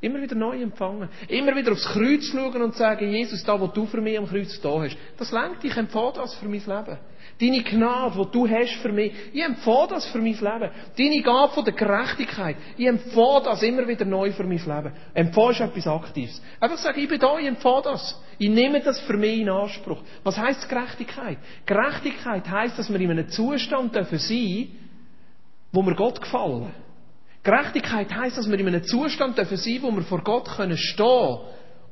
Immer 0.00 0.22
wieder 0.22 0.36
neu 0.36 0.62
empfangen. 0.62 1.08
Immer 1.26 1.56
wieder 1.56 1.72
aufs 1.72 1.86
Kreuz 1.86 2.24
schauen 2.26 2.62
und 2.62 2.76
sagen, 2.76 3.10
Jesus, 3.10 3.42
da, 3.42 3.60
wo 3.60 3.66
du 3.66 3.86
für 3.86 4.00
mich 4.00 4.16
am 4.16 4.28
Kreuz 4.28 4.60
da 4.60 4.80
hast, 4.80 4.96
das 5.18 5.32
lenkt, 5.32 5.64
ich 5.64 5.76
empfehle 5.76 6.12
das 6.14 6.36
für 6.36 6.46
mein 6.46 6.60
Leben. 6.60 6.98
Deine 7.42 7.64
Gnade, 7.64 8.14
die 8.24 8.30
du 8.30 8.48
hast 8.48 8.74
für 8.82 8.92
mich, 8.92 9.12
ich 9.32 9.42
empfehle 9.42 9.88
das 9.90 10.06
für 10.06 10.18
mein 10.18 10.34
Leben. 10.34 10.70
Deine 10.96 11.22
Gabe 11.22 11.52
von 11.52 11.64
der 11.64 11.74
Gerechtigkeit, 11.74 12.56
ich 12.76 12.86
empfehle 12.86 13.42
das 13.42 13.64
immer 13.64 13.88
wieder 13.88 14.04
neu 14.04 14.30
für 14.30 14.44
mein 14.44 14.58
Leben. 14.58 14.92
Empfehlst 15.12 15.60
etwas 15.60 15.88
Aktives. 15.88 16.40
Einfach 16.60 16.78
sagen, 16.78 17.00
ich 17.00 17.08
bin 17.08 17.18
da, 17.18 17.36
ich 17.40 17.48
empfehle 17.48 17.82
das. 17.82 18.22
Ich 18.38 18.48
nehme 18.48 18.80
das 18.80 19.00
für 19.00 19.16
mich 19.16 19.40
in 19.40 19.48
Anspruch. 19.48 19.98
Was 20.22 20.38
heisst 20.38 20.68
Gerechtigkeit? 20.68 21.38
Gerechtigkeit 21.66 22.48
heisst, 22.48 22.78
dass 22.78 22.92
wir 22.92 23.00
in 23.00 23.10
einem 23.10 23.28
Zustand 23.28 23.94
sein 23.94 24.06
dürfen 24.08 24.78
wo 25.72 25.82
wir 25.82 25.96
Gott 25.96 26.20
gefallen. 26.20 26.72
Gerechtigkeit 27.42 28.14
heisst, 28.14 28.38
dass 28.38 28.48
wir 28.48 28.56
in 28.60 28.68
einem 28.68 28.84
Zustand 28.84 29.34
sein 29.34 29.48
dürfen 29.48 29.82
wo 29.82 29.90
wir 29.96 30.02
vor 30.02 30.22
Gott 30.22 30.46
können 30.46 30.78
stehen 30.78 31.38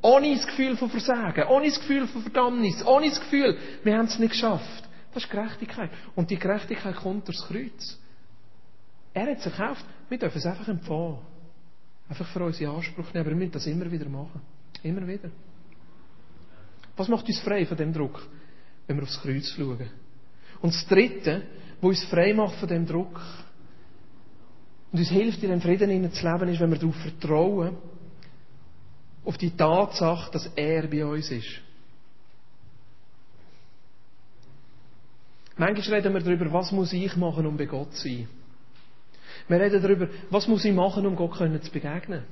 ohne 0.02 0.34
das 0.34 0.46
Gefühl 0.46 0.76
von 0.76 0.88
Versagen, 0.88 1.46
ohne 1.48 1.66
das 1.66 1.78
Gefühl 1.78 2.06
von 2.06 2.22
Verdammnis, 2.22 2.86
ohne 2.86 3.10
das 3.10 3.20
Gefühl, 3.20 3.58
wir 3.82 3.98
haben 3.98 4.06
es 4.06 4.18
nicht 4.18 4.30
geschafft. 4.30 4.84
Das 5.12 5.24
ist 5.24 5.30
Gerechtigkeit. 5.30 5.90
Und 6.14 6.30
die 6.30 6.38
Gerechtigkeit 6.38 6.96
kommt 6.96 7.26
durchs 7.26 7.46
Kreuz. 7.46 7.98
Er 9.12 9.30
hat 9.30 9.38
es 9.38 9.46
erkauft, 9.46 9.84
wir 10.08 10.18
dürfen 10.18 10.38
es 10.38 10.46
einfach 10.46 10.68
empfangen. 10.68 11.18
Einfach 12.08 12.26
für 12.28 12.44
uns 12.44 12.60
in 12.60 12.68
Anspruch 12.68 13.12
nehmen, 13.12 13.20
aber 13.20 13.30
wir 13.30 13.36
müssen 13.36 13.52
das 13.52 13.66
immer 13.66 13.90
wieder 13.90 14.08
machen. 14.08 14.40
Immer 14.82 15.06
wieder. 15.06 15.30
Was 16.96 17.08
macht 17.08 17.26
uns 17.26 17.40
frei 17.40 17.66
von 17.66 17.76
dem 17.76 17.92
Druck, 17.92 18.20
wenn 18.86 18.96
wir 18.96 19.04
aufs 19.04 19.20
Kreuz 19.20 19.48
schauen? 19.56 19.90
Und 20.60 20.74
das 20.74 20.86
Dritte, 20.86 21.42
was 21.80 21.88
uns 21.88 22.04
frei 22.04 22.34
macht 22.34 22.56
von 22.56 22.68
dem 22.68 22.86
Druck, 22.86 23.20
und 24.92 24.98
uns 24.98 25.08
hilft, 25.08 25.42
in 25.42 25.50
dem 25.50 25.60
Frieden 25.60 26.12
zu 26.12 26.26
leben, 26.26 26.48
ist, 26.48 26.60
wenn 26.60 26.70
wir 26.70 26.78
darauf 26.78 26.96
vertrauen, 26.96 27.76
auf 29.24 29.38
die 29.38 29.50
Tatsache, 29.50 30.32
dass 30.32 30.46
er 30.56 30.88
bei 30.88 31.04
uns 31.04 31.30
ist. 31.30 31.60
Manchmal 35.60 35.96
reden 35.96 36.14
wir 36.14 36.20
darüber, 36.22 36.50
was 36.54 36.72
muss 36.72 36.90
ich 36.94 37.14
machen, 37.16 37.44
um 37.44 37.54
bei 37.54 37.66
Gott 37.66 37.92
zu 37.92 38.08
sein. 38.08 38.26
Wir 39.46 39.60
reden 39.60 39.82
darüber, 39.82 40.08
was 40.30 40.48
muss 40.48 40.64
ich 40.64 40.72
machen, 40.72 41.04
um 41.04 41.14
Gott 41.14 41.36
zu 41.36 41.70
begegnen. 41.70 42.24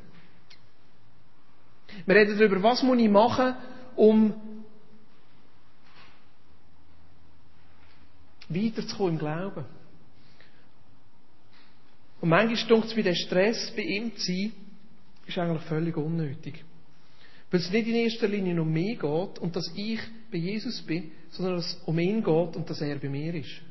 Wir 2.06 2.14
reden 2.14 2.38
darüber, 2.38 2.62
was 2.62 2.82
muss 2.82 2.98
ich 2.98 3.10
machen, 3.10 3.54
um 3.96 4.32
weiterzukommen 8.48 9.12
im 9.12 9.18
Glauben. 9.18 9.66
Und 12.22 12.30
manchmal 12.30 12.66
denkt 12.66 12.86
es, 12.86 12.96
wie 12.96 13.02
der 13.02 13.14
Stress 13.14 13.70
bei 13.76 13.82
ihm 13.82 14.16
zu 14.16 14.24
sein, 14.24 14.52
ist 15.26 15.36
eigentlich 15.36 15.64
völlig 15.64 15.98
unnötig. 15.98 16.64
Weil 17.50 17.60
es 17.60 17.70
nicht 17.70 17.88
in 17.88 17.94
erster 17.94 18.28
Linie 18.28 18.60
um 18.60 18.72
mich 18.72 18.98
geht 18.98 19.38
und 19.38 19.56
dass 19.56 19.70
ich 19.74 20.00
bei 20.30 20.38
Jesus 20.38 20.82
bin, 20.82 21.10
sondern 21.30 21.56
dass 21.56 21.66
es 21.66 21.82
um 21.86 21.98
ihn 21.98 22.22
geht 22.22 22.56
und 22.56 22.68
dass 22.68 22.80
er 22.80 22.96
bei 22.98 23.08
mir 23.08 23.34
ist. 23.34 23.62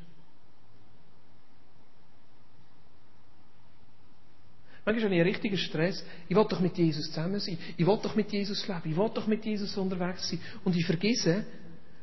Manchmal 4.84 5.04
habe 5.04 5.14
ich 5.14 5.20
einen 5.20 5.30
richtigen 5.30 5.58
Stress. 5.58 6.02
Ich 6.28 6.34
will 6.34 6.46
doch 6.48 6.60
mit 6.60 6.78
Jesus 6.78 7.08
zusammen 7.08 7.38
sein. 7.40 7.58
Ich 7.76 7.86
will 7.86 7.98
doch 8.02 8.16
mit 8.16 8.32
Jesus 8.32 8.66
leben. 8.66 8.90
Ich 8.90 8.96
will 8.96 9.10
doch 9.12 9.26
mit 9.26 9.44
Jesus 9.44 9.76
unterwegs 9.76 10.28
sein. 10.30 10.40
Und 10.64 10.74
ich 10.74 10.86
vergesse, 10.86 11.44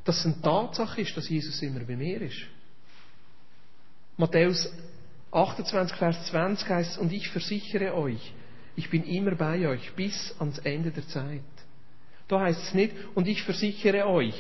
dass 0.04 0.20
es 0.20 0.26
eine 0.26 0.40
Tatsache 0.40 1.02
ist, 1.02 1.18
dass 1.18 1.28
Jesus 1.28 1.60
immer 1.64 1.80
bei 1.80 1.96
mir 1.96 2.22
ist. 2.22 2.46
Matthäus 4.18 4.72
28, 5.32 5.98
Vers 5.98 6.28
20 6.28 6.70
heißt, 6.70 6.98
und 7.00 7.12
ich 7.12 7.28
versichere 7.30 7.96
euch, 7.96 8.34
ich 8.76 8.90
bin 8.90 9.04
immer 9.04 9.36
bei 9.36 9.68
euch 9.68 9.92
bis 9.94 10.36
ans 10.38 10.60
Ende 10.60 10.92
der 10.92 11.08
Zeit. 11.08 11.42
Da 12.28 12.42
heißt 12.42 12.64
es 12.64 12.74
nicht, 12.74 12.94
und 13.14 13.28
ich 13.28 13.44
versichere 13.44 14.08
euch, 14.08 14.36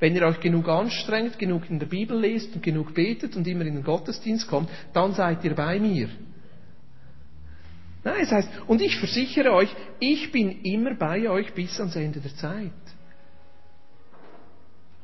wenn 0.00 0.14
ihr 0.14 0.22
euch 0.22 0.40
genug 0.40 0.68
anstrengt, 0.68 1.38
genug 1.38 1.68
in 1.70 1.78
der 1.78 1.86
Bibel 1.86 2.18
lest 2.18 2.54
und 2.54 2.62
genug 2.62 2.94
betet 2.94 3.36
und 3.36 3.46
immer 3.46 3.64
in 3.64 3.74
den 3.74 3.84
Gottesdienst 3.84 4.48
kommt, 4.48 4.70
dann 4.92 5.12
seid 5.12 5.44
ihr 5.44 5.54
bei 5.54 5.78
mir. 5.78 6.08
Nein, 8.04 8.20
es 8.22 8.30
heißt, 8.30 8.48
und 8.66 8.80
ich 8.80 8.96
versichere 8.96 9.52
euch, 9.52 9.74
ich 9.98 10.30
bin 10.30 10.62
immer 10.62 10.94
bei 10.94 11.28
euch 11.28 11.52
bis 11.52 11.78
ans 11.78 11.96
Ende 11.96 12.20
der 12.20 12.34
Zeit. 12.34 12.72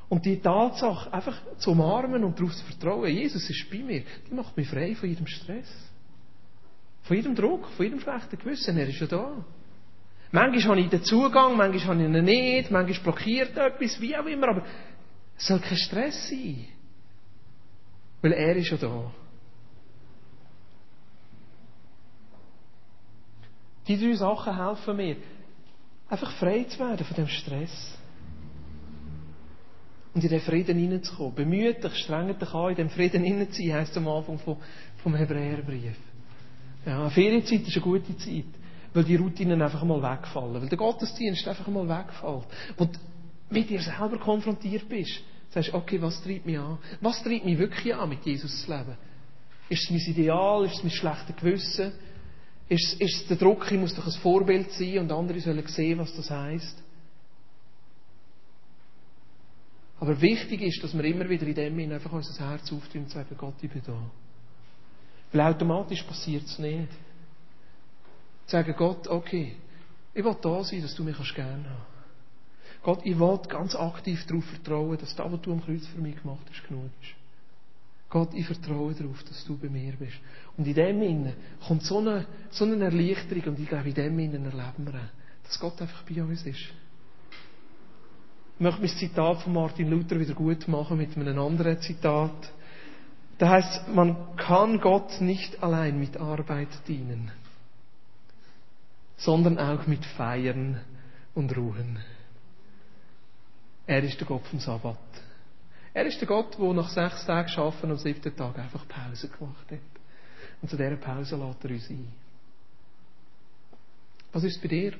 Und 0.09 0.25
die 0.25 0.38
Tatsache 0.38 1.12
einfach 1.12 1.40
zu 1.59 1.73
umarmen 1.73 2.23
und 2.23 2.38
darauf 2.38 2.55
zu 2.55 2.64
vertrauen, 2.64 3.11
Jesus 3.11 3.49
ist 3.51 3.68
bei 3.70 3.79
mir, 3.79 4.03
die 4.29 4.35
macht 4.35 4.57
mich 4.57 4.68
frei 4.68 4.94
von 4.94 5.09
jedem 5.09 5.27
Stress. 5.27 5.68
Von 7.03 7.16
jedem 7.16 7.35
Druck, 7.35 7.68
von 7.70 7.85
jedem 7.85 8.01
schlechten 8.01 8.38
Gewissen, 8.38 8.79
er 8.79 8.88
ist 8.88 9.01
ja 9.01 9.07
da. 9.07 9.44
Manchmal 10.35 10.79
habe 10.79 10.81
ich 10.81 10.90
den 10.90 11.05
Zugang, 11.05 11.57
manchmal 11.57 11.97
habe 11.97 12.09
ich 12.09 12.12
ihn 12.12 12.25
nicht, 12.25 12.68
manchmal 12.68 13.03
blockiert 13.05 13.57
etwas, 13.57 14.01
wie 14.01 14.16
auch 14.16 14.27
immer, 14.27 14.49
aber 14.49 14.64
es 15.38 15.47
soll 15.47 15.61
kein 15.61 15.77
Stress 15.79 16.29
sein. 16.29 16.64
Weil 18.20 18.33
er 18.33 18.57
ist 18.57 18.68
ja 18.68 18.77
da. 18.77 19.12
Die 23.87 23.97
drei 23.97 24.14
Sachen 24.16 24.57
helfen 24.57 24.97
mir, 24.97 25.16
einfach 26.09 26.33
frei 26.33 26.64
zu 26.64 26.81
werden 26.81 27.07
von 27.07 27.14
dem 27.14 27.29
Stress. 27.29 27.97
Und 30.14 30.25
in 30.25 30.31
den 30.31 30.40
Frieden 30.40 30.77
hineinzukommen. 30.77 31.37
Bemüht 31.37 31.85
dich, 31.85 31.94
strengt 31.94 32.42
dich 32.42 32.53
an, 32.53 32.70
in 32.70 32.77
dem 32.77 32.90
Frieden 32.90 33.23
hineinzuziehen, 33.23 33.77
heisst 33.77 33.92
es 33.92 33.99
am 33.99 34.09
Anfang 34.09 34.40
vom, 34.40 34.57
vom 35.01 35.14
Hebräerbrief. 35.14 35.97
Ja, 36.85 37.09
Ferienzeit 37.11 37.68
ist 37.68 37.77
eine 37.77 37.85
gute 37.85 38.16
Zeit, 38.16 38.63
weil 38.94 39.04
die 39.04 39.16
Routinen 39.16 39.61
einfach 39.61 39.83
mal 39.83 40.00
wegfallen, 40.00 40.62
weil 40.62 40.68
der 40.68 40.78
Gottesdienst 40.78 41.46
einfach 41.46 41.66
mal 41.66 41.88
wegfällt. 41.88 42.46
Und 42.76 42.98
mit 43.50 43.68
dir 43.68 43.83
selber 43.83 44.18
konfrontiert 44.18 44.88
bist, 44.88 45.20
sagst 45.50 45.70
du, 45.70 45.76
okay, 45.76 46.00
was 46.00 46.22
treibt 46.22 46.46
mich 46.46 46.59
an? 46.59 46.78
Was 47.00 47.22
treibt 47.22 47.44
mich 47.44 47.59
wirklich 47.59 47.94
an, 47.94 48.09
mit 48.09 48.24
Jesus 48.24 48.66
leben? 48.68 48.96
Ist 49.68 49.83
es 49.85 49.90
mein 49.90 50.00
Ideal? 50.00 50.64
Ist 50.64 50.76
es 50.76 50.83
mein 50.85 50.92
schlechtes 50.92 51.37
Gewissen? 51.37 51.92
Ist, 52.68 53.00
ist 53.00 53.22
es 53.22 53.26
der 53.26 53.37
Druck, 53.37 53.70
ich 53.70 53.78
muss 53.78 53.94
doch 53.94 54.07
ein 54.07 54.12
Vorbild 54.22 54.70
sein 54.72 54.98
und 55.00 55.12
andere 55.12 55.40
sollen 55.40 55.66
sehen, 55.66 55.98
was 55.98 56.14
das 56.14 56.30
heisst? 56.30 56.78
Aber 60.00 60.20
wichtig 60.20 60.62
ist, 60.62 60.83
dass 60.83 60.94
wir 60.96 61.04
immer 61.04 61.28
wieder 61.28 61.46
in 61.46 61.54
dem 61.54 61.76
Sinne 61.76 61.94
einfach 61.94 62.12
unser 62.12 62.48
Herz 62.48 62.72
auftun 62.72 63.02
und 63.02 63.11
sagen, 63.11 63.35
Gott, 63.37 63.54
ich 63.61 63.70
bin 63.70 63.83
da. 63.87 63.96
Weil 65.33 65.40
automatisch 65.40 66.02
passiert 66.02 66.44
es 66.44 66.59
nicht. 66.59 66.88
Sagen 68.46 68.74
Gott, 68.76 69.09
okay, 69.09 69.57
ich 70.12 70.24
will 70.24 70.37
da 70.40 70.62
sein, 70.64 70.83
dass 70.83 70.94
du 70.94 71.02
mich 71.02 71.16
gerne 71.35 71.68
haben 71.68 71.94
Gott, 72.83 73.00
ich 73.04 73.18
will 73.18 73.40
ganz 73.48 73.74
aktiv 73.74 74.26
darauf 74.26 74.44
vertrauen, 74.44 74.98
dass 74.98 75.16
das, 75.16 75.33
was 75.33 75.40
du 75.40 75.52
am 75.52 75.64
Kreuz 75.64 75.87
für 75.87 76.00
mich 76.00 76.20
gemacht 76.20 76.46
hast, 76.50 76.68
genug 76.68 76.90
ist. 77.00 77.14
Gott, 78.11 78.28
ich 78.35 78.46
vertraue 78.46 78.92
darauf, 78.92 79.24
dass 79.24 79.42
du 79.46 79.57
bei 79.57 79.70
mir 79.70 79.94
bist. 79.94 80.18
Und 80.57 80.66
in 80.66 80.74
dem 80.74 81.02
Innen 81.02 81.33
kommt 81.66 81.83
so 81.83 81.98
eine, 81.98 82.26
so 82.50 82.64
eine 82.64 82.85
Erleichterung 82.85 83.54
und 83.54 83.61
ich 83.61 83.68
glaube, 83.68 83.88
in 83.88 83.94
dem 83.94 84.18
Innen 84.18 84.44
erleben 84.44 84.87
wir 84.87 85.11
dass 85.44 85.59
Gott 85.59 85.80
einfach 85.80 86.02
bei 86.02 86.22
uns 86.22 86.44
ist. 86.46 86.57
Ich 88.57 88.61
möchte 88.61 88.80
mein 88.80 88.90
Zitat 88.90 89.42
von 89.42 89.52
Martin 89.52 89.90
Luther 89.90 90.18
wieder 90.18 90.35
gut 90.35 90.68
machen 90.68 90.96
mit 90.96 91.16
einem 91.16 91.38
anderen 91.38 91.80
Zitat. 91.80 92.52
Da 93.38 93.50
heißt 93.50 93.88
man 93.88 94.37
kann 94.37 94.80
Gott 94.80 95.20
nicht 95.20 95.62
allein 95.62 95.98
mit 95.98 96.16
Arbeit 96.16 96.68
dienen, 96.87 97.30
sondern 99.16 99.59
auch 99.59 99.87
mit 99.87 100.05
Feiern 100.05 100.81
und 101.35 101.57
Ruhen. 101.57 101.98
Er 103.87 104.03
ist 104.03 104.18
der 104.18 104.27
Gott 104.27 104.46
vom 104.46 104.61
Sabbat. 104.61 104.98
Er 105.92 106.07
ist 106.07 106.20
der 106.20 106.27
Gott, 106.27 106.59
der 106.59 106.72
nach 106.72 106.88
sechs 106.88 107.24
Tagen 107.24 107.50
Arbeiten 107.57 107.90
am 107.90 107.98
siebten 107.98 108.35
Tag 108.35 108.59
einfach 108.59 108.87
Pause 108.88 109.29
gemacht 109.29 109.70
hat. 109.70 109.79
Und 110.61 110.68
zu 110.68 110.77
dieser 110.77 110.96
Pause 110.96 111.37
lädt 111.37 111.64
er 111.64 111.70
uns 111.70 111.90
ein. 111.90 112.12
Was 114.33 114.42
ist 114.42 114.61
bei 114.61 114.68
dir? 114.68 114.94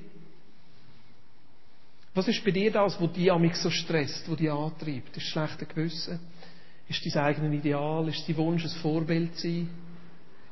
Was 2.13 2.29
ist 2.29 2.45
bei 2.45 2.51
dir 2.51 2.71
das, 2.71 2.99
wo 3.01 3.07
dich 3.07 3.29
amig 3.29 3.55
so 3.55 3.69
stresst, 3.69 4.29
wo 4.29 4.35
dich 4.35 4.49
antreibt? 4.49 5.09
Ist 5.09 5.17
das 5.17 5.23
schlechte 5.23 5.65
Gewissen? 5.65 6.19
Ist 6.87 7.05
dein 7.05 7.23
eigenes 7.23 7.59
Ideal? 7.59 8.07
Ist 8.07 8.27
dein 8.29 8.37
Wunsch, 8.37 8.63
ein 8.63 8.81
Vorbild 8.81 9.35
zu 9.35 9.41
sein? 9.41 9.69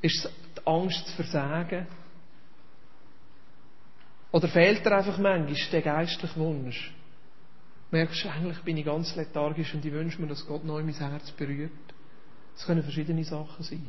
Ist 0.02 0.26
es 0.26 0.32
die 0.58 0.68
Angst 0.68 1.08
zu 1.08 1.16
versagen? 1.16 1.88
Oder 4.34 4.50
fehlt 4.50 4.86
dir 4.86 4.92
einfach 4.92 5.18
manchmal 5.18 5.56
der 5.72 5.82
geistliche 5.82 6.36
Wunsch? 6.36 6.92
merkst, 7.94 8.26
eigentlich 8.26 8.60
bin 8.64 8.76
ich 8.76 8.86
ganz 8.86 9.16
lethargisch 9.16 9.74
und 9.76 9.86
ich 9.86 9.94
wünsche 9.94 10.20
mir, 10.20 10.28
dass 10.28 10.46
Gott 10.48 10.66
neu 10.66 10.82
mein 10.82 10.96
Herz 10.96 11.32
berührt. 11.32 11.72
Es 12.56 12.66
können 12.66 12.82
verschiedene 12.82 13.24
Sachen 13.24 13.64
sein. 13.64 13.86